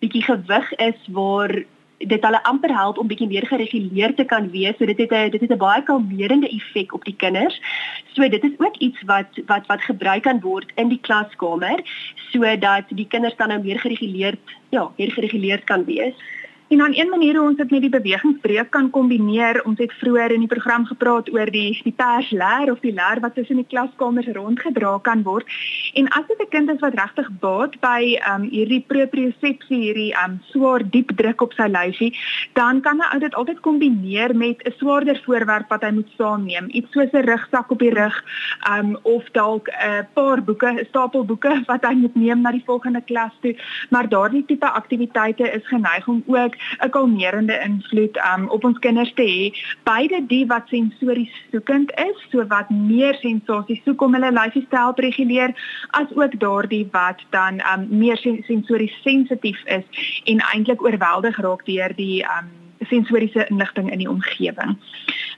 bietjie 0.00 0.22
gewig 0.22 0.72
is 0.72 0.98
waar 1.08 1.64
dit 1.98 2.22
hulle 2.22 2.42
amper 2.46 2.70
help 2.74 2.98
om 2.98 3.08
bietjie 3.10 3.28
meer 3.28 3.46
gereguleer 3.46 4.14
te 4.14 4.24
kan 4.24 4.50
wees. 4.50 4.76
So 4.78 4.86
dit 4.86 4.98
het 4.98 5.12
'n 5.12 5.30
dit 5.30 5.40
het 5.40 5.50
'n 5.50 5.56
baie 5.58 5.82
kalmerende 5.82 6.48
effek 6.48 6.94
op 6.94 7.04
die 7.04 7.16
kinders. 7.16 7.60
So 8.14 8.28
dit 8.28 8.44
is 8.44 8.58
ook 8.58 8.76
iets 8.76 9.02
wat 9.02 9.26
wat 9.46 9.66
wat 9.66 9.82
gebruik 9.82 10.22
kan 10.22 10.40
word 10.40 10.72
in 10.74 10.88
die 10.88 11.00
klaskamer 11.00 11.80
sodat 12.30 12.84
die 12.88 13.06
kinders 13.06 13.36
dan 13.36 13.48
nou 13.48 13.62
meer 13.62 13.80
gereguleerd, 13.80 14.38
ja, 14.68 14.90
meer 14.96 15.12
gereguleerd 15.12 15.64
kan 15.64 15.84
wees. 15.84 16.14
En 16.68 16.78
dan 16.78 16.94
een 16.94 17.08
manier 17.08 17.36
hoe 17.36 17.48
ons 17.48 17.56
dit 17.56 17.70
met 17.70 17.80
die 17.80 17.90
bewegingsbreek 17.90 18.70
kan 18.70 18.90
kombineer, 18.90 19.64
ons 19.64 19.78
het 19.78 19.92
vroeër 19.92 20.34
in 20.36 20.42
die 20.44 20.48
program 20.48 20.84
gepraat 20.84 21.30
oor 21.32 21.50
die 21.50 21.80
die 21.82 21.94
persleer 21.96 22.68
of 22.72 22.82
die 22.84 22.92
leer 22.92 23.20
wat 23.24 23.34
tussen 23.34 23.56
die 23.56 23.66
klaskamers 23.68 24.28
rondgedra 24.36 24.98
kan 25.02 25.22
word. 25.22 25.48
En 25.94 26.08
as 26.08 26.26
dit 26.28 26.40
'n 26.40 26.48
kind 26.48 26.70
is 26.70 26.80
wat 26.80 26.94
regtig 26.94 27.30
baat 27.40 27.80
by 27.80 28.20
um 28.32 28.42
hierdie 28.42 28.84
propriosepsie, 28.86 29.80
hierdie 29.80 30.12
um 30.24 30.42
swaar 30.50 30.84
diep 30.90 31.16
druk 31.16 31.40
op 31.40 31.52
sy 31.52 31.68
lyfie, 31.68 32.12
dan 32.52 32.80
kan 32.80 32.96
'n 32.96 33.14
ou 33.14 33.18
dit 33.18 33.34
altyd 33.34 33.60
kombineer 33.60 34.36
met 34.36 34.62
'n 34.62 34.72
swaarder 34.76 35.20
voorwerp 35.24 35.68
wat 35.68 35.82
hy 35.82 35.90
moet 35.90 36.10
saamneem, 36.18 36.66
iets 36.68 36.92
soos 36.92 37.12
'n 37.12 37.24
rugsak 37.24 37.70
op 37.70 37.78
die 37.78 37.94
rug, 37.94 38.24
um 38.70 38.98
of 39.02 39.24
dalk 39.32 39.68
'n 39.68 40.06
paar 40.12 40.42
boeke, 40.42 40.68
'n 40.68 40.86
stapel 40.88 41.24
boeke 41.24 41.62
wat 41.72 41.84
hy 41.84 41.94
moet 41.94 42.14
neem 42.14 42.40
na 42.40 42.50
die 42.50 42.64
volgende 42.66 43.00
klas 43.00 43.32
toe. 43.40 43.56
Maar 43.90 44.08
daardie 44.08 44.44
tipe 44.44 44.70
aktiwiteite 44.70 45.52
is 45.52 45.66
geneig 45.66 46.06
om 46.08 46.22
ook 46.26 46.56
'n 46.84 46.90
kalmerende 46.90 47.60
invloed 47.64 48.16
um, 48.32 48.48
op 48.48 48.64
ons 48.64 48.78
kinders 48.78 49.12
te 49.14 49.22
hê. 49.22 49.52
Beide 49.84 50.26
die 50.26 50.46
wat 50.46 50.68
sensories 50.68 51.34
soekend 51.50 51.90
is, 51.90 52.18
so 52.30 52.46
wat 52.46 52.70
meer 52.70 53.14
sensasies 53.14 53.82
soek 53.84 54.02
om 54.02 54.14
hulle 54.14 54.32
lifestyle 54.32 54.94
te 54.94 55.02
reguleer, 55.02 55.54
as 55.90 56.06
ook 56.14 56.40
daardie 56.40 56.88
wat 56.92 57.20
dan 57.30 57.60
um, 57.72 57.86
meer 57.88 58.16
sensories 58.46 59.02
sensitief 59.02 59.60
is 59.64 59.84
en 60.24 60.40
eintlik 60.52 60.82
oorweldig 60.82 61.36
raak 61.36 61.66
deur 61.66 61.94
die 61.96 62.22
um, 62.22 62.50
sensoriese 62.86 63.46
inligting 63.48 63.90
in 63.90 63.98
die 63.98 64.08
omgewing. 64.08 64.78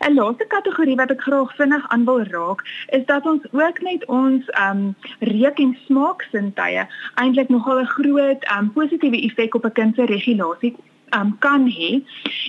'n 0.01 0.15
Laaste 0.15 0.47
kategorie 0.49 0.97
wat 0.97 1.11
ek 1.11 1.21
graag 1.21 1.55
vinnig 1.57 1.89
aan 1.89 2.05
wil 2.05 2.23
raak, 2.23 2.63
is 2.89 3.05
dat 3.07 3.27
ons 3.27 3.45
ook 3.53 3.81
net 3.81 4.05
ons 4.07 4.45
um 4.61 4.95
reuk 5.19 5.59
en 5.59 5.77
smaak 5.87 6.25
sintuie 6.33 6.87
eintlik 7.15 7.49
nogal 7.49 7.81
'n 7.81 7.93
groot 7.97 8.47
um 8.57 8.73
positiewe 8.73 9.21
effek 9.29 9.55
op 9.55 9.65
'n 9.65 9.73
kind 9.73 9.95
se 9.95 10.05
regulasie 10.05 10.77
um, 11.17 11.37
kan 11.39 11.67
hê 11.67 12.03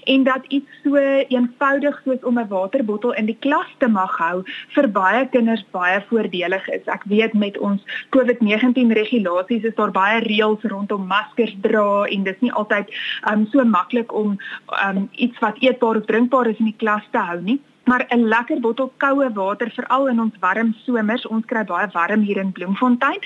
en 0.04 0.24
dat 0.24 0.46
iets 0.48 0.70
so 0.84 0.96
eenvoudig 1.28 2.02
soos 2.04 2.24
om 2.24 2.40
'n 2.40 2.48
waterbottel 2.48 3.14
in 3.14 3.26
die 3.26 3.38
klas 3.40 3.72
te 3.78 3.88
mag 3.88 4.18
hou 4.18 4.44
vir 4.76 4.88
baie 4.92 5.30
kinders 5.30 5.66
baie 5.72 6.02
voordelig 6.10 6.68
is. 6.70 6.86
Ek 6.86 7.04
weet 7.04 7.34
met 7.34 7.58
ons 7.58 7.82
COVID-19 8.10 8.92
regulasies 8.92 9.64
is 9.64 9.76
daar 9.76 9.92
baie 9.92 10.20
reëls 10.20 10.64
rondom 10.64 11.08
maskers 11.08 11.56
dra 11.62 12.06
en 12.06 12.24
dit 12.24 12.36
is 12.36 12.42
nie 12.42 12.54
altyd 12.54 12.88
um, 13.32 13.48
so 13.52 13.64
maklik 13.66 14.14
om 14.14 14.38
um, 14.86 15.10
iets 15.12 15.40
wat 15.40 15.58
eetbaar 15.60 15.96
of 15.96 16.06
drinkbaar 16.06 16.48
is 16.48 16.60
in 16.60 16.66
die 16.66 16.78
klas 16.78 17.04
te 17.12 17.18
hou 17.18 17.42
nie 17.42 17.60
maar 17.92 18.06
'n 18.08 18.28
lekker 18.28 18.60
bottel 18.60 18.94
koue 18.98 19.32
water 19.34 19.72
veral 19.72 20.08
in 20.08 20.20
ons 20.20 20.36
warm 20.40 20.76
somers, 20.86 21.28
ons 21.28 21.46
kry 21.46 21.64
baie 21.64 21.88
warm 21.92 22.22
hier 22.22 22.38
in 22.38 22.52
Bloemfontein, 22.52 23.20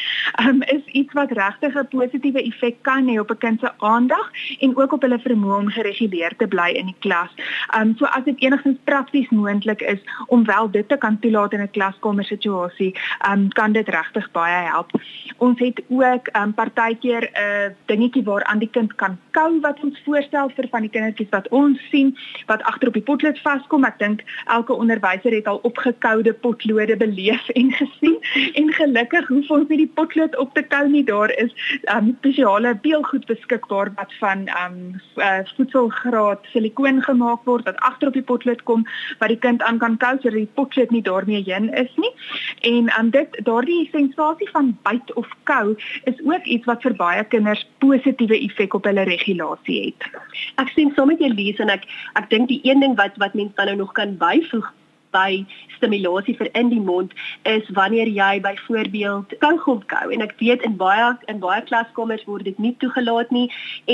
um, 0.46 0.62
is 0.62 0.86
iets 0.86 1.14
wat 1.14 1.32
regtig 1.32 1.76
'n 1.76 1.88
positiewe 1.88 2.42
effek 2.42 2.76
kan 2.82 3.08
hê 3.08 3.20
op 3.20 3.30
'n 3.32 3.38
kind 3.38 3.60
se 3.60 3.72
aandag 3.78 4.32
en 4.60 4.78
ook 4.78 4.92
op 4.94 5.02
hulle 5.02 5.20
vermoë 5.20 5.58
om 5.58 5.70
gereguleerd 5.70 6.38
te 6.38 6.48
bly 6.48 6.70
in 6.82 6.86
die 6.86 7.00
klas. 7.00 7.32
Um 7.78 7.94
so 7.98 8.06
as 8.06 8.24
dit 8.24 8.42
enigstens 8.42 8.78
prakties 8.84 9.30
moontlik 9.30 9.82
is 9.82 10.00
om 10.28 10.46
wel 10.46 10.72
dit 10.72 10.90
te 10.90 10.98
kan 10.98 11.20
toelaat 11.20 11.54
in 11.54 11.62
'n 11.62 11.72
klaskamer 11.72 12.26
situasie, 12.26 12.96
um 13.30 13.48
kan 13.50 13.72
dit 13.72 13.88
regtig 13.90 14.32
baie 14.32 14.70
help. 14.70 14.92
Ons 15.38 15.60
het 15.60 15.82
ook 15.88 16.30
um 16.42 16.54
partykeer 16.54 17.24
'n 17.24 17.38
uh, 17.46 17.74
dingetjie 17.86 18.24
waaraan 18.24 18.60
die 18.60 18.70
kind 18.72 18.96
kan 18.96 19.18
kou 19.32 19.60
wat 19.62 19.80
ons 19.84 20.02
voorstel 20.06 20.50
vir 20.50 20.68
van 20.72 20.82
die 20.82 20.90
kindertjies 20.90 21.30
wat 21.30 21.48
ons 21.48 21.80
sien 21.90 22.18
wat 22.46 22.64
agter 22.64 22.88
op 22.88 22.94
die 22.94 23.04
potlood 23.04 23.40
vaskom. 23.40 23.84
Ek 23.84 24.00
dink 24.00 24.24
elke 24.58 24.74
onderwyser 24.74 25.34
het 25.36 25.48
al 25.52 25.60
opgekoude 25.68 26.34
potlode 26.34 26.98
beleef 26.98 27.50
en 27.60 27.72
gesien. 27.72 28.18
En 28.54 28.74
gelukkig 28.74 29.28
hoef 29.28 29.50
ons 29.50 29.68
nie 29.70 29.82
die 29.84 29.92
potlood 30.00 30.38
op 30.42 30.54
te 30.56 30.64
kou 30.74 30.84
nie. 30.90 31.04
Daar 31.08 31.34
is 31.36 31.52
um, 31.94 32.14
spesiale 32.20 32.76
beelgoed 32.86 33.26
beskikbaar 33.32 33.92
wat 34.00 34.14
van 34.20 34.48
um, 34.62 34.78
uh, 35.20 35.42
voedselgraad 35.56 36.48
silikoon 36.54 37.02
gemaak 37.08 37.44
word 37.50 37.68
wat 37.70 37.80
agter 37.90 38.12
op 38.12 38.18
die 38.18 38.26
potlood 38.32 38.64
kom 38.70 38.86
wat 39.20 39.32
die 39.34 39.40
kind 39.48 39.64
aan 39.64 39.80
kan 39.84 39.98
kou 40.02 40.14
sodat 40.18 40.40
die 40.40 40.54
potlood 40.60 40.92
nie 40.96 41.04
daarmee 41.06 41.44
heen 41.48 41.72
is 41.74 41.92
nie. 42.02 42.14
En 42.72 42.92
um, 43.00 43.12
dit 43.16 43.40
daardie 43.48 43.84
sensasie 43.92 44.50
van 44.54 44.74
byt 44.88 45.14
of 45.20 45.30
kou 45.50 45.76
is 46.04 46.22
ook 46.24 46.46
iets 46.46 46.70
wat 46.70 46.84
vir 46.86 46.98
baie 47.00 47.24
kinders 47.34 47.66
positiewe 47.84 48.40
effek 48.48 48.74
op 48.74 48.88
hulle 48.90 49.08
regulasie 49.08 49.80
het. 49.88 50.10
Ek 50.62 50.72
sien 50.76 50.92
sommer 50.96 51.20
jy 51.20 51.32
lees 51.34 51.60
en 51.64 51.74
ek 51.74 51.88
ek 52.20 52.30
dink 52.32 52.50
die 52.52 52.62
een 52.64 52.84
ding 52.84 52.96
wat 53.00 53.18
wat 53.22 53.36
mense 53.38 53.56
dan 53.56 53.72
nou 53.72 53.78
nog 53.84 53.94
kan 53.98 54.16
by 54.22 54.35
byvoeg 54.36 54.74
by 55.16 55.46
stimulasie 55.78 56.36
vir 56.40 56.52
in 56.60 56.70
die 56.74 56.82
mond 56.84 57.16
is 57.52 57.68
wanneer 57.80 58.12
jy 58.12 58.34
byvoorbeeld 58.44 59.36
kaugom 59.44 59.82
kou 59.92 60.06
en 60.12 60.26
ek 60.26 60.36
weet 60.42 60.66
in 60.68 60.78
baie 60.82 61.10
in 61.32 61.42
baie 61.44 61.64
klaskamers 61.70 62.26
word 62.30 62.48
dit 62.50 62.60
nie 62.60 62.76
toegelaat 62.84 63.32
nie. 63.36 63.48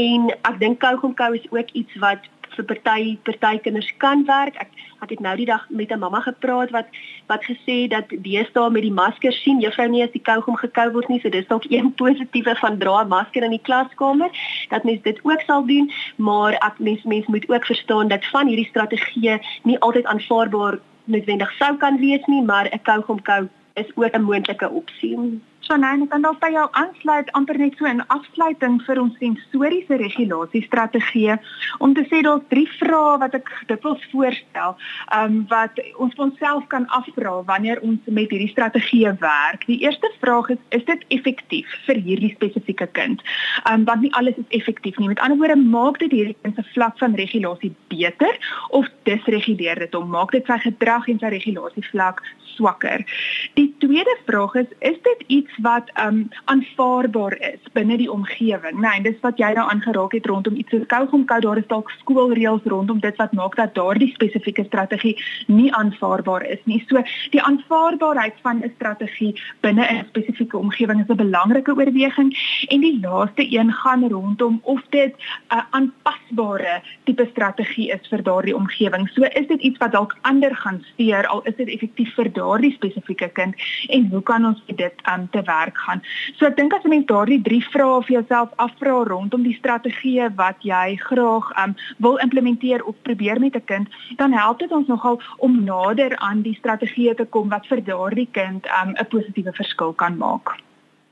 En 0.05 0.29
ek 0.33 0.61
dink 0.63 0.81
kaugom 0.85 1.13
kou 1.21 1.33
is 1.37 1.49
ook 1.53 1.73
iets 1.83 1.99
wat 2.05 2.29
vir 2.55 2.65
party 2.65 3.17
party 3.23 3.57
kinders 3.65 3.89
kan 3.97 4.25
werk. 4.25 4.55
Ek 4.55 4.69
ek 5.01 5.09
het 5.15 5.21
nou 5.25 5.35
die 5.35 5.45
dag 5.49 5.65
met 5.69 5.91
'n 5.91 5.99
mamma 5.99 6.21
gepraat 6.21 6.69
wat 6.71 6.87
wat 7.27 7.43
gesê 7.45 7.87
dat 7.87 8.05
deesdae 8.09 8.69
met 8.69 8.81
die 8.81 8.91
masker 8.91 9.33
sien 9.33 9.59
juffrou 9.59 9.87
nie 9.89 10.03
as 10.03 10.11
die 10.11 10.21
kougom 10.21 10.55
gekou 10.55 10.91
word 10.91 11.09
nie, 11.09 11.19
so 11.19 11.29
dis 11.29 11.47
dalk 11.47 11.65
een 11.69 11.93
positiewe 12.01 12.55
van 12.55 12.77
dra 12.77 13.03
'n 13.03 13.07
masker 13.07 13.43
in 13.43 13.55
die 13.57 13.65
klaskamer 13.67 14.29
dat 14.69 14.83
mens 14.83 15.01
dit 15.01 15.19
ook 15.23 15.41
sal 15.41 15.65
doen, 15.65 15.91
maar 16.17 16.53
ek 16.53 16.79
mens 16.79 17.03
mens 17.03 17.25
moet 17.25 17.49
ook 17.49 17.65
verstaan 17.65 18.07
dat 18.07 18.25
van 18.25 18.47
hierdie 18.47 18.69
strategieë 18.69 19.39
nie 19.63 19.79
altyd 19.79 20.05
aanvaarbaar 20.05 20.79
noodwendig 21.05 21.51
sou 21.51 21.77
kan 21.77 21.97
wees 21.99 22.25
nie, 22.25 22.43
maar 22.43 22.69
'n 22.71 22.81
kougom 22.83 23.21
kou 23.21 23.47
is 23.73 23.89
ook 23.95 24.15
'n 24.15 24.21
moontlike 24.21 24.69
opsie. 24.69 25.41
Shanine, 25.71 26.03
kan 26.11 26.19
dalk 26.19 26.41
by 26.43 26.49
jou 26.51 26.65
aansluit 26.75 27.29
amper 27.37 27.55
net 27.55 27.77
so 27.79 27.87
in 27.87 28.01
afsluiting 28.11 28.73
vir 28.83 28.99
ons 28.99 29.13
sensoriese 29.21 29.95
regulasiestrategie 30.01 31.37
om 31.85 31.93
te 31.95 32.03
sê 32.09 32.19
daar's 32.25 32.43
drie 32.51 32.65
vrae 32.73 33.13
wat 33.21 33.37
ek 33.39 33.47
dikwels 33.69 34.03
voorstel, 34.11 34.75
ehm 35.15 35.37
um, 35.37 35.37
wat 35.53 35.79
ons 36.03 36.17
vir 36.17 36.25
onsself 36.25 36.65
kan 36.73 36.89
afvra 36.97 37.37
wanneer 37.47 37.79
ons 37.87 38.11
met 38.17 38.27
hierdie 38.35 38.49
strategie 38.51 39.13
werk. 39.21 39.63
Die 39.69 39.79
eerste 39.85 40.11
vraag 40.19 40.51
is 40.57 40.59
is 40.75 40.83
dit 40.91 41.07
effektief 41.15 41.71
vir 41.85 42.03
hierdie 42.09 42.33
spesifieke 42.35 42.89
kind? 42.99 43.23
Ehm 43.63 43.79
um, 43.79 43.87
want 43.87 44.03
nie 44.03 44.13
alles 44.19 44.43
is 44.43 44.51
effektief 44.59 44.99
nie. 44.99 45.07
Met 45.13 45.23
ander 45.23 45.39
woorde, 45.39 45.55
maak 45.55 46.03
dit 46.03 46.11
hierdie 46.19 46.35
kind 46.41 46.59
se 46.59 46.67
vlak 46.73 46.99
van 46.99 47.15
regulasie 47.15 47.71
beter 47.95 48.35
of 48.75 48.91
disreguleer 49.07 49.79
dit 49.87 49.95
hom? 49.95 50.11
Maak 50.19 50.35
dit 50.35 50.51
sy 50.51 50.59
gedrag 50.67 51.07
en 51.07 51.23
sy 51.23 51.31
regulasie 51.31 51.87
vlak 51.93 52.19
swakker? 52.55 53.05
Die 53.53 53.75
tweede 53.79 54.17
vraag 54.25 54.55
is 54.55 54.69
is 54.79 54.97
dit 55.01 55.23
iets 55.27 55.57
wat 55.61 55.91
um 56.05 56.29
aanvaarbaar 56.45 57.37
is 57.53 57.71
binne 57.73 57.97
die 57.97 58.11
omgewing. 58.11 58.79
Nee, 58.79 58.97
en 58.97 59.03
dis 59.03 59.19
wat 59.21 59.37
jy 59.37 59.51
nou 59.55 59.67
aangeraak 59.69 60.11
het 60.17 60.25
rondom 60.25 60.55
iets 60.55 60.69
soos 60.69 60.85
kougom 60.87 61.25
kou, 61.25 61.39
daar 61.41 61.57
is 61.57 61.67
dalk 61.67 61.91
skoolreëls 61.99 62.65
rondom 62.65 62.99
dit 62.99 63.15
wat 63.15 63.33
maak 63.37 63.55
dat 63.55 63.75
daardie 63.75 64.11
spesifieke 64.13 64.63
strategie 64.67 65.15
nie 65.47 65.69
aanvaarbaar 65.73 66.45
is 66.45 66.61
nie. 66.65 66.83
So 66.87 67.03
die 67.31 67.41
aanvaarbaarheid 67.41 68.39
van 68.41 68.63
'n 68.63 68.73
strategie 68.75 69.33
binne 69.61 69.85
'n 69.85 70.05
spesifieke 70.09 70.57
omgewing 70.57 71.01
is 71.01 71.09
'n 71.09 71.15
belangrike 71.15 71.75
oorweging 71.75 72.29
en 72.67 72.79
die 72.81 72.99
laaste 73.01 73.45
een 73.57 73.71
gaan 73.73 74.09
rondom 74.09 74.59
of 74.63 74.81
dit 74.89 75.15
'n 75.49 75.65
aanpasbare 75.69 76.81
tipe 77.03 77.27
strategie 77.31 77.91
is 77.91 78.07
vir 78.09 78.23
daardie 78.23 78.55
omgewing. 78.55 79.09
So 79.09 79.23
is 79.23 79.47
dit 79.47 79.61
iets 79.61 79.77
wat 79.77 79.91
dalk 79.91 80.17
ander 80.21 80.55
gaan 80.55 80.83
steur 80.93 81.27
al 81.27 81.41
is 81.43 81.55
dit 81.55 81.67
effektief 81.67 82.13
vir 82.15 82.31
daardie 82.41 82.73
spesifieke 82.75 83.29
kind 83.39 83.55
en 83.97 84.07
hoe 84.11 84.23
kan 84.31 84.45
ons 84.51 84.61
dit 84.65 85.05
um, 85.13 85.27
te 85.35 85.43
werk 85.49 85.77
gaan. 85.85 86.03
So 86.37 86.49
ek 86.49 86.57
dink 86.57 86.73
as 86.73 86.85
'n 86.85 86.93
mens 86.93 87.09
daardie 87.11 87.41
drie 87.41 87.63
vrae 87.73 88.01
vir 88.07 88.15
jouself 88.17 88.49
afvra 88.65 88.97
rondom 89.11 89.43
die 89.43 89.57
strategieë 89.59 90.31
wat 90.35 90.57
jy 90.71 90.97
graag 91.07 91.51
um, 91.63 91.75
wil 91.97 92.17
implementeer 92.25 92.83
of 92.83 92.95
probeer 93.07 93.39
met 93.39 93.55
'n 93.55 93.65
kind, 93.65 93.87
dan 94.17 94.33
help 94.33 94.59
dit 94.59 94.71
ons 94.71 94.87
nogal 94.87 95.21
om 95.37 95.63
nader 95.63 96.17
aan 96.17 96.41
die 96.41 96.57
strategieë 96.61 97.15
te 97.15 97.25
kom 97.25 97.49
wat 97.49 97.67
vir 97.67 97.83
daardie 97.83 98.29
kind 98.31 98.65
um, 98.81 98.91
'n 98.91 98.99
um, 98.99 99.07
positiewe 99.13 99.53
verskil 99.53 99.93
kan 99.93 100.17
maak. 100.17 100.57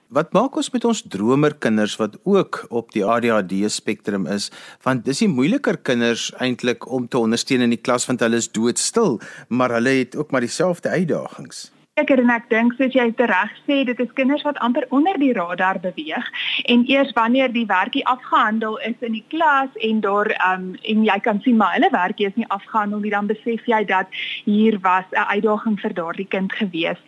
Wat 0.09 0.31
maak 0.33 0.55
ons 0.57 0.71
met 0.73 0.85
ons 0.89 1.03
dromer 1.13 1.53
kinders 1.61 1.93
wat 2.01 2.15
ook 2.25 2.63
op 2.73 2.89
die 2.95 3.03
ADHD 3.05 3.69
spektrum 3.69 4.25
is? 4.25 4.47
Want 4.81 5.05
dis 5.05 5.21
die 5.21 5.29
moeiliker 5.29 5.77
kinders 5.77 6.31
eintlik 6.41 6.87
om 6.89 7.05
te 7.05 7.21
ondersteun 7.21 7.61
in 7.67 7.75
die 7.75 7.81
klas 7.81 8.09
want 8.09 8.25
hulle 8.25 8.41
is 8.41 8.49
doodstil, 8.49 9.19
maar 9.53 9.77
hulle 9.77 9.99
het 10.01 10.17
ook 10.17 10.33
maar 10.33 10.41
dieselfde 10.41 10.89
uitdagings 10.89 11.67
seker 11.99 12.21
en 12.23 12.31
ek 12.31 12.47
dink 12.49 12.75
soos 12.77 12.95
jy 12.95 13.07
reg 13.29 13.55
sê 13.67 13.83
dit 13.87 13.99
is 13.99 14.11
kinders 14.15 14.43
wat 14.47 14.57
amper 14.63 14.85
onder 14.95 15.17
die 15.19 15.33
radar 15.33 15.79
beweeg 15.83 16.25
en 16.71 16.85
eers 16.87 17.11
wanneer 17.17 17.51
die 17.51 17.65
werkie 17.67 18.05
afgehandel 18.07 18.77
is 18.87 18.95
in 19.01 19.17
die 19.17 19.25
klas 19.33 19.69
en 19.83 19.99
daar 20.01 20.31
um, 20.47 20.75
en 20.83 21.03
jy 21.03 21.17
kan 21.25 21.41
sien 21.43 21.57
maar 21.59 21.75
hulle 21.75 21.89
werkie 21.91 22.27
is 22.27 22.37
nie 22.39 22.47
afgehandel 22.55 23.03
nie 23.03 23.11
dan 23.11 23.27
besef 23.27 23.67
jy 23.67 23.83
dat 23.89 24.07
hier 24.45 24.79
was 24.85 25.05
'n 25.11 25.27
uitdaging 25.35 25.79
vir 25.81 25.93
daardie 25.93 26.27
kind 26.27 26.51
gewees. 26.53 26.99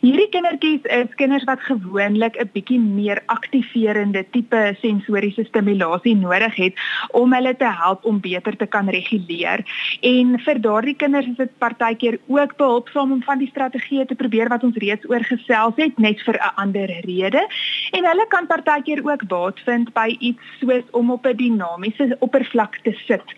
Hierdie 0.00 0.28
kindertjies 0.28 0.84
is 0.84 1.14
kinders 1.16 1.44
wat 1.44 1.60
gewoonlik 1.60 2.36
'n 2.40 2.50
bietjie 2.54 2.80
meer 2.80 3.22
aktiverende 3.26 4.24
tipe 4.30 4.76
sensoriese 4.80 5.44
stimulasie 5.44 6.16
nodig 6.16 6.54
het 6.56 6.74
om 7.12 7.32
hulle 7.32 7.56
te 7.56 7.70
help 7.70 8.04
om 8.04 8.20
beter 8.20 8.56
te 8.56 8.66
kan 8.66 8.88
reguleer. 8.88 9.64
En 10.02 10.38
vir 10.38 10.60
daardie 10.60 10.96
kinders 10.96 11.26
is 11.26 11.36
dit 11.36 11.58
partykeer 11.58 12.18
ook 12.26 12.56
behulpsaam 12.56 13.12
om 13.12 13.22
van 13.22 13.38
die 13.38 13.48
strategieë 13.48 14.06
te 14.06 14.14
probeer 14.24 14.48
wat 14.52 14.64
ons 14.66 14.78
reeds 14.80 15.08
oor 15.10 15.24
gesels 15.28 15.76
het 15.80 15.98
net 16.00 16.20
vir 16.26 16.36
'n 16.40 16.54
ander 16.62 16.90
rede. 17.04 17.42
En 17.92 18.04
hulle 18.10 18.26
kan 18.28 18.46
partykeer 18.46 19.00
ook 19.04 19.26
baat 19.28 19.60
vind 19.64 19.92
by 19.92 20.16
iets 20.18 20.42
soos 20.60 20.86
om 20.92 21.10
op 21.10 21.26
'n 21.26 21.36
dinamiese 21.36 22.16
oppervlak 22.20 22.78
te 22.82 22.92
sit. 23.06 23.28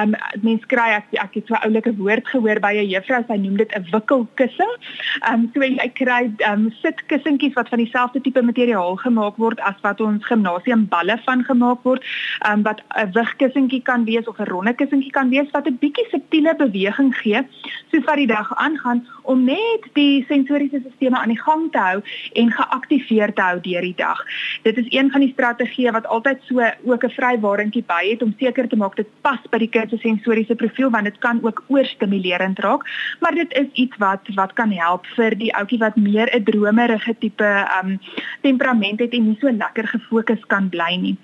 Um 0.00 0.14
mense 0.42 0.66
kry 0.66 0.88
ek 1.00 1.06
ek 1.12 1.34
het 1.34 1.46
so 1.46 1.54
'n 1.54 1.64
oulike 1.66 1.96
woord 1.96 2.28
gehoor 2.28 2.60
by 2.60 2.74
'n 2.76 2.88
juffrou, 2.88 3.24
sy 3.28 3.36
noem 3.36 3.56
dit 3.56 3.72
'n 3.72 3.86
wikkelkussing. 3.90 4.72
Um 5.30 5.50
so 5.54 5.60
jy 5.60 5.90
kry 5.94 6.30
um 6.50 6.70
sitkussentjies 6.82 7.54
wat 7.54 7.68
van 7.68 7.78
dieselfde 7.78 8.20
tipe 8.20 8.42
materiaal 8.42 8.96
gemaak 8.96 9.36
word 9.36 9.60
as 9.60 9.80
wat 9.82 10.00
ons 10.00 10.24
gimnasiumballe 10.24 11.18
van 11.24 11.44
gemaak 11.44 11.82
word, 11.82 12.04
um 12.48 12.62
wat 12.62 12.80
'n 12.96 13.10
wigkussentjie 13.12 13.82
kan 13.82 14.04
wees 14.04 14.26
of 14.26 14.38
'n 14.38 14.44
ronde 14.44 14.74
kussentjie 14.74 15.12
kan 15.12 15.28
wees 15.28 15.50
wat 15.50 15.66
'n 15.66 15.78
bietjie 15.80 16.06
subtiele 16.10 16.54
beweging 16.56 17.16
gee 17.16 17.40
soos 17.90 18.04
wat 18.04 18.16
die 18.16 18.26
dag 18.26 18.54
aangaan 18.56 19.06
om 19.22 19.44
net 19.44 19.82
die 19.92 20.15
sensoriese 20.24 20.80
stelsels 20.80 21.20
aan 21.20 21.28
die 21.28 21.40
gang 21.40 21.72
te 21.72 21.78
hou 21.78 22.00
en 22.32 22.52
geaktiveer 22.52 23.32
te 23.34 23.42
hou 23.42 23.60
deur 23.60 23.80
die 23.80 23.94
dag. 23.96 24.20
Dit 24.62 24.76
is 24.76 24.86
een 24.90 25.10
van 25.10 25.20
die 25.20 25.32
strategieë 25.32 25.92
wat 25.92 26.06
altyd 26.06 26.38
so 26.48 26.60
ook 26.84 27.04
'n 27.04 27.10
vrywaringkie 27.10 27.84
by 27.86 28.02
het 28.10 28.22
om 28.22 28.34
seker 28.38 28.68
te 28.68 28.76
maak 28.76 28.96
dit 28.96 29.08
pas 29.22 29.40
by 29.50 29.58
die 29.58 29.68
kind 29.68 29.90
se 29.90 29.96
sensoriese 29.96 30.54
profiel 30.54 30.90
want 30.90 31.04
dit 31.04 31.18
kan 31.18 31.40
ook 31.42 31.64
oorstimulerend 31.68 32.58
raak, 32.58 32.82
maar 33.20 33.34
dit 33.34 33.52
is 33.52 33.68
iets 33.72 33.96
wat 33.96 34.20
wat 34.34 34.52
kan 34.52 34.70
help 34.70 35.06
vir 35.06 35.34
die 35.34 35.54
ouetjie 35.54 35.78
wat 35.78 35.96
meer 35.96 36.28
'n 36.34 36.44
dromerige 36.44 37.14
tipe 37.18 37.68
um 37.82 37.98
temperament 38.40 39.00
het 39.00 39.12
en 39.12 39.26
nie 39.26 39.36
so 39.40 39.50
lekker 39.50 39.86
gefokus 39.86 40.46
kan 40.46 40.68
bly 40.68 40.96
nie. 40.96 41.16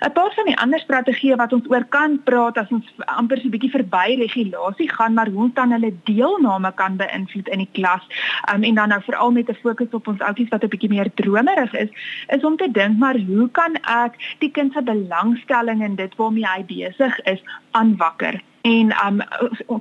'n 0.00 0.12
Paar 0.12 0.32
van 0.34 0.44
die 0.44 0.58
ander 0.58 0.80
strategieë 0.80 1.36
wat 1.36 1.52
ons 1.52 1.68
oor 1.68 1.84
kan 1.84 2.22
praat 2.24 2.56
as 2.58 2.70
ons 2.70 2.86
amper 3.06 3.38
so 3.38 3.46
'n 3.46 3.50
bietjie 3.50 3.70
verby 3.70 4.16
regulasie 4.18 4.90
gaan, 4.90 5.14
maar 5.14 5.28
hoe 5.28 5.42
ons 5.42 5.54
dan 5.54 5.72
hulle 5.72 5.92
deelname 6.04 6.72
kan 6.74 6.96
beïnvloed 6.96 7.48
in 7.48 7.58
die 7.58 7.72
klas. 7.72 8.04
Um 8.54 8.62
en 8.62 8.74
dan 8.74 8.88
nou 8.88 9.02
veral 9.02 9.30
met 9.30 9.48
'n 9.48 9.58
fokus 9.62 9.90
op 9.90 10.08
ons 10.08 10.20
oudjies 10.20 10.48
wat 10.48 10.62
'n 10.62 10.68
bietjie 10.68 10.88
meer 10.88 11.10
dromerig 11.14 11.72
is, 11.72 11.90
is 12.26 12.44
om 12.44 12.56
te 12.56 12.70
dink 12.70 12.98
maar 12.98 13.16
hoe 13.18 13.50
kan 13.50 13.74
ek 13.74 14.12
die 14.38 14.50
kind 14.50 14.72
se 14.72 14.82
belangstelling 14.82 15.82
in 15.82 15.94
dit 15.94 16.16
waarmee 16.16 16.46
hy 16.46 16.64
besig 16.64 17.20
is 17.20 17.42
aanwakker? 17.70 18.42
En 18.68 18.92
um 19.06 19.22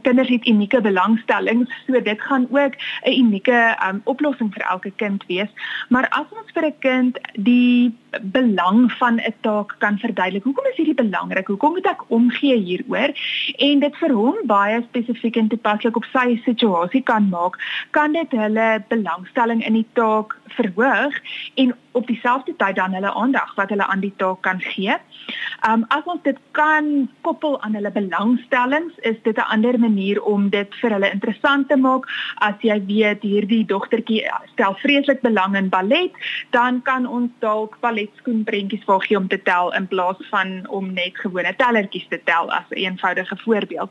kinders 0.02 0.30
het 0.30 0.47
unieke 0.47 0.82
belangstellings 0.82 1.71
so 1.88 2.02
dit 2.02 2.21
gaan 2.21 2.47
ook 2.50 2.73
'n 3.04 3.17
unieke 3.23 3.60
um 3.88 4.02
oplossing 4.04 4.54
vir 4.54 4.63
elke 4.71 4.91
kind 4.95 5.23
wees. 5.28 5.52
Maar 5.89 6.08
as 6.10 6.28
ons 6.32 6.52
vir 6.54 6.65
'n 6.65 6.80
kind 6.80 7.19
die 7.34 7.95
belang 8.21 8.91
van 8.91 9.15
'n 9.15 9.34
taak 9.41 9.76
kan 9.78 9.97
verduidelik 9.97 10.43
hoekom 10.43 10.65
is 10.65 10.76
hierdie 10.76 11.04
belangrik 11.04 11.47
hoekom 11.47 11.73
moet 11.73 11.86
ek 11.86 12.10
omgee 12.12 12.58
hieroor? 12.58 13.12
En 13.58 13.80
dit 13.80 13.95
vir 13.95 14.13
hom 14.13 14.36
baie 14.45 14.82
spesifiek 14.82 15.36
en 15.36 15.47
toepaslik 15.47 15.95
op 15.95 16.06
sy 16.13 16.41
situasie 16.45 17.04
kan 17.04 17.30
maak 17.30 17.56
kan 17.91 18.12
dit 18.12 18.32
hulle 18.32 18.84
belangstelling 18.88 19.65
in 19.65 19.73
die 19.73 19.88
taak 19.93 20.39
verhoog 20.58 21.13
en 21.56 21.76
op 21.91 22.08
dieselfde 22.08 22.56
tyd 22.56 22.76
dan 22.76 22.93
hulle 22.93 23.13
aandag 23.13 23.56
wat 23.56 23.69
hulle 23.69 23.86
aan 23.86 24.00
die 24.00 24.13
taak 24.17 24.41
kan 24.41 24.62
gee. 24.62 24.95
Um 25.69 25.86
as 25.88 26.06
ons 26.06 26.21
dit 26.23 26.38
kan 26.52 27.10
koppel 27.21 27.62
aan 27.62 27.73
hulle 27.73 27.91
belangstellings, 28.77 28.93
is 29.01 29.21
dit 29.23 29.37
'n 29.37 29.49
ander 29.51 29.79
manier 29.79 30.21
om 30.23 30.49
dit 30.49 30.75
vir 30.75 30.91
hulle 30.91 31.11
interessant 31.11 31.69
te 31.69 31.75
maak. 31.75 32.05
As 32.35 32.55
jy 32.61 32.85
weet 32.85 33.21
hierdie 33.21 33.65
dogtertjie 33.65 34.25
stel 34.51 34.75
vreeslik 34.75 35.21
belang 35.21 35.55
in 35.55 35.69
ballet, 35.69 36.11
dan 36.51 36.81
kan 36.81 37.07
ons 37.07 37.31
dalk 37.39 37.77
balletskoenprentjies 37.79 38.85
vir 38.85 38.99
gee 38.99 39.17
om 39.17 39.27
te 39.27 39.41
tel 39.41 39.73
in 39.73 39.87
plaas 39.87 40.17
van 40.29 40.67
om 40.69 40.93
net 40.93 41.17
gewone 41.17 41.55
tellertjies 41.55 42.07
te 42.09 42.19
tel 42.23 42.51
as 42.51 42.65
'n 42.69 42.75
eenvoudige 42.75 43.37
voorbeeld. 43.37 43.89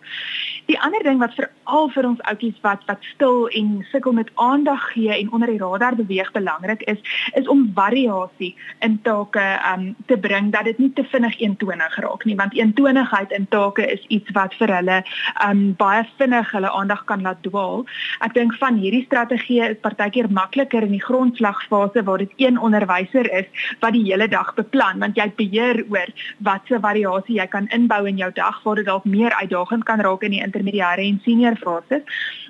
Die 0.67 0.81
ander 0.81 1.03
ding 1.03 1.19
wat 1.19 1.35
veral 1.35 1.89
vir 1.89 2.07
ons 2.07 2.21
oudjies 2.21 2.61
wat 2.63 2.83
wat 2.87 3.03
stil 3.15 3.49
en 3.49 3.87
sukkel 3.91 4.13
met 4.13 4.31
aandag 4.35 4.93
gee 4.93 5.15
en 5.19 5.33
onder 5.33 5.49
die 5.49 5.59
radar 5.59 5.95
beweeg 5.95 6.33
belangrik 6.33 6.83
is, 6.83 6.99
is 7.35 7.49
om 7.49 7.71
variasie 7.75 8.57
in 8.81 9.03
take 9.03 9.61
um 9.75 9.97
te 10.07 10.19
bring 10.19 10.53
dat 10.53 10.65
dit 10.65 10.79
nie 10.79 10.93
te 10.93 11.05
vinnig 11.05 11.39
eentonig 11.39 11.97
raak 11.97 12.25
nie, 12.25 12.37
want 12.37 12.55
eentonigheid 12.55 13.31
in 13.31 13.47
take 13.49 13.87
is 13.93 14.05
iets 14.09 14.31
wat 14.31 14.55
vir 14.55 14.76
hulle 14.79 15.03
um 15.49 15.63
baie 15.81 16.05
vinnig 16.19 16.51
hulle 16.53 16.71
aandag 16.71 17.05
kan 17.05 17.23
laat 17.23 17.43
dwaal. 17.43 17.85
Ek 18.21 18.35
dink 18.35 18.55
van 18.61 18.79
hierdie 18.81 19.05
strategieë 19.07 19.71
is 19.75 19.83
partykeer 19.85 20.29
makliker 20.31 20.87
in 20.87 20.95
die 20.97 21.03
grondslagfase 21.03 22.05
waar 22.07 22.25
dit 22.25 22.33
een 22.37 22.59
onderwyser 22.59 23.29
is 23.33 23.47
wat 23.81 23.93
die 23.97 24.05
hele 24.07 24.29
dag 24.29 24.55
beplan, 24.55 25.01
want 25.03 25.17
jy 25.17 25.29
beheer 25.37 25.83
oor 25.91 26.13
watse 26.39 26.81
variasie 26.81 27.39
jy 27.41 27.47
kan 27.53 27.69
inbou 27.75 28.05
in 28.09 28.19
jou 28.21 28.31
dag 28.37 28.63
waar 28.65 28.81
dit 28.81 28.89
dalk 28.89 29.05
meer 29.05 29.35
uitdagend 29.41 29.85
kan 29.85 30.01
raak 30.01 30.23
in 30.23 30.37
die 30.37 30.43
intermediêre 30.45 31.05
en 31.05 31.21
senior 31.25 31.57
fases. 31.63 32.03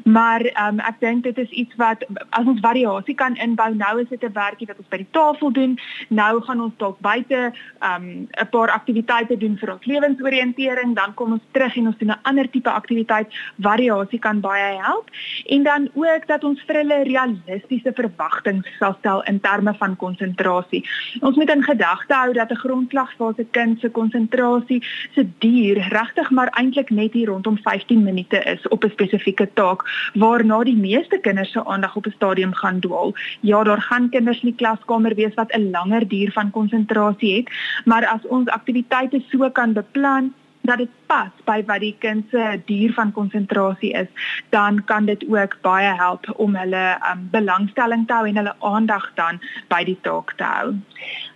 Maar 0.05 0.45
um 0.69 0.81
ek 0.81 1.01
dink 1.01 1.25
dit 1.25 1.39
is 1.39 1.51
iets 1.51 1.75
wat 1.81 2.05
as 2.31 2.47
ons 2.47 2.61
variasie 2.61 3.15
kan 3.15 3.37
inbou 3.43 3.73
nou 3.75 4.01
is 4.01 4.09
dit 4.09 4.23
'n 4.23 4.33
werkie 4.33 4.67
wat 4.67 4.79
ons 4.79 4.89
by 4.89 4.97
die 4.97 5.13
tafel 5.13 5.53
doen. 5.53 5.79
Nou 6.09 6.41
gaan 6.43 6.61
ons 6.61 6.77
dalk 6.79 7.01
buite 7.01 7.53
um 7.81 8.29
'n 8.29 8.49
paar 8.51 8.71
aktiwiteite 8.71 9.37
doen 9.37 9.57
vir 9.57 9.73
ons 9.73 9.87
lewensoriëntering, 9.87 10.95
dan 10.95 11.15
kom 11.15 11.33
ons 11.33 11.47
terug 11.53 11.77
en 11.77 11.87
ons 11.87 11.99
'n 12.11 12.19
ander 12.23 12.51
tipe 12.51 12.71
aktiwiteit. 12.71 13.29
Variasie 13.59 14.19
kan 14.19 14.41
baie 14.41 14.79
help 14.81 15.11
en 15.47 15.63
dan 15.63 15.89
ook 15.95 16.27
dat 16.27 16.45
ons 16.45 16.63
vir 16.67 16.75
hulle 16.75 17.03
realistiese 17.03 17.93
verwagtinge 17.95 18.63
sal 18.79 18.97
stel 18.99 19.23
in 19.23 19.41
terme 19.41 19.75
van 19.75 19.97
konsentrasie. 19.97 20.85
Ons 21.21 21.37
moet 21.37 21.51
in 21.51 21.63
gedagte 21.63 22.15
hou 22.15 22.33
dat 22.33 22.51
'n 22.51 22.63
grondslagfase 22.65 23.47
kind 23.51 23.81
se 23.81 23.89
konsentrasie 23.89 24.83
se 25.15 25.27
duur 25.39 25.77
regtig 25.89 26.31
maar 26.31 26.49
eintlik 26.49 26.91
net 26.91 27.13
hier 27.13 27.29
rondom 27.29 27.59
15 27.59 28.03
minute 28.03 28.39
is 28.43 28.69
op 28.69 28.85
'n 28.85 28.91
spesifieke 28.91 29.49
taak 29.55 29.81
waarna 30.15 30.63
die 30.65 30.77
meeste 30.77 31.19
kinders 31.19 31.53
se 31.53 31.65
aandag 31.65 31.97
op 31.97 32.07
'n 32.07 32.11
stadium 32.17 32.55
gaan 32.55 32.81
dwaal. 32.81 33.15
Ja, 33.41 33.63
daar 33.63 33.83
gaan 33.83 34.09
kinders 34.09 34.43
in 34.43 34.49
die 34.49 34.57
klaskamer 34.57 35.15
wees 35.15 35.35
wat 35.35 35.53
'n 35.53 35.71
langer 35.71 36.09
duur 36.09 36.33
van 36.33 36.51
konsentrasie 36.51 37.37
het, 37.37 37.51
maar 37.85 38.07
as 38.07 38.27
ons 38.27 38.49
aktiwiteite 38.49 39.23
so 39.31 39.51
kan 39.51 39.73
beplan 39.73 40.35
dat 40.67 40.83
dit 40.83 40.93
pas 41.07 41.31
by 41.49 41.61
wat 41.67 41.81
die 41.81 41.95
kind 42.03 42.27
se 42.31 42.61
duur 42.69 42.93
van 42.97 43.13
konsentrasie 43.13 43.93
is, 43.93 44.09
dan 44.55 44.83
kan 44.85 45.07
dit 45.07 45.25
ook 45.29 45.59
baie 45.67 45.93
help 45.99 46.27
om 46.37 46.57
hulle 46.57 46.85
um, 47.11 47.29
belangstelling 47.31 48.07
te 48.07 48.13
hou 48.13 48.27
en 48.29 48.41
hulle 48.43 48.55
aandag 48.59 49.07
dan 49.15 49.41
by 49.73 49.83
die 49.85 49.99
taak 50.07 50.35
te 50.41 50.45
hou. 50.45 50.75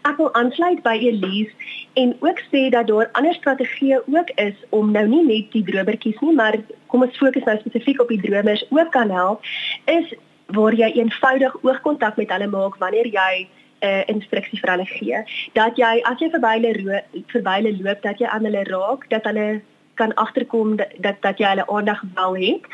Ek 0.09 0.17
wil 0.21 0.33
aansluit 0.39 0.83
by 0.87 0.97
Elise 0.99 1.53
en 2.01 2.17
ook 2.21 2.43
sê 2.49 2.69
dat 2.75 2.89
daar 2.91 3.11
ander 3.19 3.35
strategieë 3.35 4.03
ook 4.07 4.35
is 4.43 4.57
om 4.71 4.91
nou 4.95 5.07
nie 5.07 5.23
net 5.27 5.53
die 5.55 5.65
dromertjies 5.67 6.21
nie, 6.25 6.35
maar 6.35 6.59
kom 6.91 7.07
ons 7.07 7.19
fokus 7.19 7.47
nou 7.47 7.57
spesifiek 7.61 8.03
op 8.03 8.11
die 8.13 8.21
dromers 8.23 8.65
ook 8.71 8.93
kan 8.97 9.11
help 9.11 9.47
is 9.91 10.15
waar 10.51 10.75
jy 10.75 10.91
eenvoudig 10.99 11.57
oogkontak 11.63 12.17
met 12.17 12.31
hulle 12.35 12.51
maak 12.51 12.79
wanneer 12.83 13.07
jy 13.07 13.49
uh, 13.83 14.03
instruksie 14.07 14.61
vir 14.61 14.73
hulle 14.75 14.87
gee. 14.87 15.25
Dat 15.59 15.77
jy 15.81 15.93
as 16.11 16.23
jy 16.23 16.31
verby 16.35 16.55
hulle 16.59 17.03
verby 17.33 17.59
hulle 17.59 17.77
loop, 17.81 18.03
dat 18.07 18.23
jy 18.23 18.31
aan 18.31 18.49
hulle 18.49 18.65
raak, 18.71 19.07
dat 19.11 19.29
hulle 19.29 19.61
kan 20.01 20.15
agterkom 20.15 20.77
dat, 20.81 20.93
dat 21.05 21.21
dat 21.21 21.39
jy 21.39 21.49
hulle 21.53 21.69
aandag 21.69 22.03
wel 22.15 22.37
het. 22.41 22.67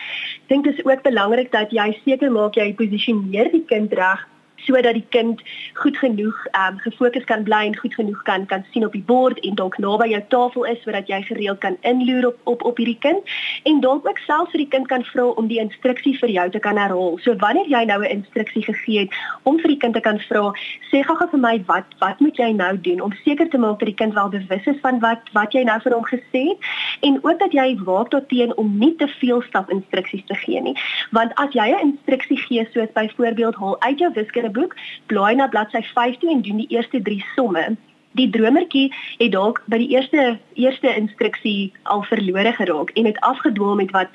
Dink 0.47 0.65
dit 0.65 0.79
is 0.79 0.85
ook 0.87 1.03
belangrik 1.03 1.53
dat 1.53 1.75
jy 1.75 1.91
seker 2.05 2.31
maak 2.33 2.55
jy 2.55 2.73
posisioneer 2.79 3.51
die 3.53 3.65
kind 3.73 3.93
reg 3.93 4.27
sodat 4.65 4.95
die 4.95 5.07
kind 5.09 5.43
goed 5.75 5.97
genoeg 5.99 6.37
ehm 6.53 6.75
um, 6.75 6.79
gefokus 6.79 7.25
kan 7.25 7.43
bly 7.43 7.63
en 7.67 7.77
goed 7.77 7.95
genoeg 7.95 8.23
kan 8.23 8.47
kan 8.47 8.65
sien 8.73 8.87
op 8.87 8.93
die 8.93 9.05
bord 9.07 9.41
en 9.41 9.55
dalk 9.55 9.79
naby 9.79 10.09
jou 10.09 10.23
tafel 10.29 10.65
is 10.65 10.83
sodat 10.83 11.09
jy 11.09 11.23
gereeld 11.23 11.59
kan 11.59 11.77
inloer 11.81 12.27
op 12.27 12.39
op 12.45 12.65
op 12.65 12.77
hierdie 12.77 12.99
kind 12.99 13.23
en 13.65 13.81
dalk 13.81 14.09
ook 14.09 14.19
self 14.19 14.51
vir 14.51 14.65
die 14.65 14.69
kind 14.75 14.87
kan 14.87 15.05
vra 15.13 15.27
om 15.41 15.49
die 15.49 15.61
instruksie 15.61 16.17
vir 16.19 16.31
jou 16.31 16.51
te 16.51 16.59
kan 16.59 16.77
herhaal. 16.77 17.19
So 17.25 17.37
wanneer 17.37 17.69
jy 17.69 17.85
nou 17.85 18.01
'n 18.03 18.11
instruksie 18.19 18.65
gegee 18.65 19.01
het 19.01 19.11
om 19.43 19.59
vir 19.59 19.69
die 19.69 19.83
kind 19.85 19.95
te 19.95 20.01
kan 20.01 20.19
vra, 20.29 20.53
sê 20.91 21.03
gou-gou 21.03 21.29
vir 21.31 21.41
my 21.41 21.63
wat 21.67 21.87
wat 22.01 22.21
moet 22.21 22.37
jy 22.37 22.51
nou 22.53 22.81
doen 22.81 23.01
om 23.01 23.13
seker 23.25 23.49
te 23.49 23.59
maak 23.59 23.79
dat 23.79 23.89
die 23.89 24.01
kind 24.03 24.15
wel 24.15 24.29
bewus 24.29 24.67
is 24.67 24.81
van 24.83 25.01
wat 25.01 25.21
wat 25.33 25.53
jy 25.53 25.63
nou 25.65 25.81
vir 25.81 25.93
hom 25.93 26.05
gesê 26.05 26.43
het 26.51 26.59
en 27.01 27.19
ook 27.23 27.39
dat 27.39 27.53
jy 27.53 27.77
waak 27.85 28.11
daarteen 28.11 28.57
om 28.57 28.79
nie 28.79 28.95
te 28.97 29.09
veel 29.09 29.43
stap 29.43 29.71
instruksies 29.71 30.25
te 30.27 30.35
gee 30.35 30.61
nie. 30.61 30.77
Want 31.11 31.35
as 31.35 31.53
jy 31.53 31.69
'n 31.71 31.81
instruksie 31.89 32.39
gee 32.39 32.69
soos 32.73 32.93
byvoorbeeld 32.93 33.55
haal 33.55 33.81
uit 33.81 33.99
jou 33.99 34.13
wiskunde 34.13 34.46
boek, 34.51 34.77
blaai 35.07 35.35
na 35.35 35.49
bladsy 35.49 35.83
15 35.83 36.31
en 36.31 36.43
doen 36.43 36.57
die 36.57 36.69
eerste 36.69 37.03
3 37.03 37.25
somme. 37.35 37.77
Die 38.17 38.31
dromertjie 38.33 38.87
het 39.19 39.33
dalk 39.35 39.59
by 39.69 39.77
die 39.83 39.91
eerste 39.93 40.39
eerste 40.57 40.89
instruksie 40.97 41.73
al 41.93 42.01
verlore 42.09 42.53
geraak 42.57 42.91
en 42.97 43.05
het 43.05 43.19
afgedwaal 43.21 43.77
met 43.77 43.91
wat 43.93 44.15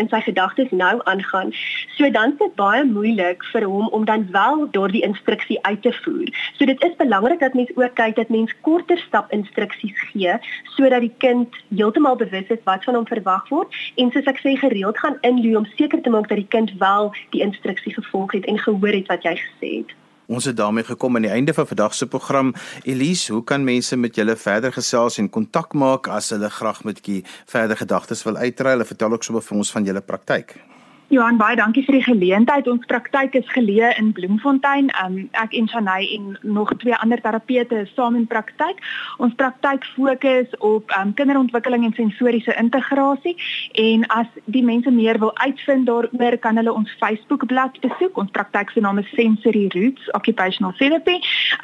in 0.00 0.08
sy 0.08 0.20
gedagtes 0.24 0.70
nou 0.70 0.94
aangaan. 1.10 1.52
So 1.98 2.08
dan 2.10 2.32
is 2.32 2.38
dit 2.40 2.54
baie 2.56 2.84
moeilik 2.88 3.44
vir 3.52 3.66
hom 3.68 3.90
om 3.98 4.06
dan 4.08 4.24
wel 4.32 4.64
daardie 4.72 5.04
instruksie 5.04 5.58
uit 5.68 5.82
te 5.82 5.92
voer. 6.00 6.32
So 6.56 6.64
dit 6.64 6.84
is 6.88 6.96
belangrik 6.96 7.44
dat 7.44 7.54
mens 7.54 7.76
ook 7.76 7.94
kyk 8.00 8.16
dat 8.16 8.32
mens 8.32 8.54
korter 8.60 8.98
stap 9.04 9.32
instruksies 9.36 10.00
gee 10.12 10.38
sodat 10.76 11.04
die 11.04 11.14
kind 11.18 11.62
heeltemal 11.76 12.16
bewus 12.16 12.48
is 12.56 12.64
wat 12.64 12.84
van 12.88 13.02
hom 13.02 13.06
verwag 13.06 13.48
word 13.52 13.80
en 14.00 14.14
soos 14.16 14.32
ek 14.32 14.40
sê 14.40 14.56
gereeld 14.64 14.98
gaan 15.04 15.20
inloer 15.20 15.60
om 15.60 15.72
seker 15.76 16.00
te 16.00 16.14
maak 16.14 16.32
dat 16.32 16.40
die 16.40 16.52
kind 16.56 16.72
wel 16.80 17.12
die 17.36 17.44
instruksie 17.44 17.92
gevolg 18.00 18.32
het 18.32 18.48
en 18.48 18.64
gehoor 18.64 18.96
het 18.96 19.12
wat 19.12 19.28
jy 19.28 19.36
gesê 19.44 19.76
het. 19.82 19.98
Ons 20.26 20.44
het 20.44 20.56
daarmee 20.56 20.84
gekom 20.84 21.16
aan 21.16 21.22
die 21.22 21.30
einde 21.30 21.54
van 21.54 21.66
vandag 21.66 21.94
se 21.94 22.06
program. 22.06 22.54
Elise, 22.82 23.32
hoe 23.32 23.44
kan 23.44 23.64
mense 23.64 23.96
met 23.96 24.14
julle 24.14 24.36
verder 24.36 24.72
gesels 24.72 25.18
en 25.18 25.30
kontak 25.30 25.72
maak 25.72 26.08
as 26.08 26.30
hulle 26.30 26.50
graag 26.50 26.84
met 26.84 27.00
'n 27.08 27.24
verder 27.46 27.76
gedagtes 27.76 28.22
wil 28.22 28.36
uitruil? 28.36 28.84
Vertel 28.84 29.12
ook 29.12 29.24
sommer 29.24 29.42
vir 29.42 29.56
ons 29.56 29.70
van 29.70 29.84
julle 29.84 30.00
praktyk. 30.00 30.56
Johan, 31.12 31.36
baie 31.36 31.58
dankie 31.60 31.82
vir 31.84 31.98
die 31.98 32.06
geleentheid. 32.06 32.64
Ons 32.72 32.86
praktyk 32.88 33.34
is 33.36 33.48
geleë 33.52 33.90
in 34.00 34.14
Bloemfontein. 34.16 34.86
Um, 35.02 35.28
ek 35.36 35.52
en 35.58 35.66
Shanay 35.68 36.06
en 36.14 36.38
nog 36.40 36.70
twee 36.80 36.96
ander 37.04 37.20
terapeute 37.20 37.82
is 37.82 37.90
saam 37.92 38.14
in 38.16 38.24
praktyk. 38.30 38.78
Ons 39.20 39.34
praktyk 39.36 39.84
fokus 39.92 40.48
op 40.64 40.88
um, 40.96 41.12
kinderontwikkeling 41.18 41.84
en 41.84 41.92
sensoriese 41.98 42.54
integrasie 42.56 43.34
en 43.82 44.06
as 44.16 44.30
die 44.56 44.62
mense 44.64 44.88
meer 44.88 45.20
wil 45.20 45.34
uitvind 45.42 45.84
daaroor, 45.90 46.38
kan 46.40 46.56
hulle 46.56 46.72
ons 46.72 46.94
Facebook-blad 47.02 47.76
besoek. 47.84 48.16
Ons 48.16 48.32
praktyk 48.32 48.72
se 48.72 48.80
naam 48.80 49.02
is 49.04 49.12
Sensory 49.12 49.66
Roots 49.76 50.08
Occupational 50.16 50.72
Therapy. 50.80 51.18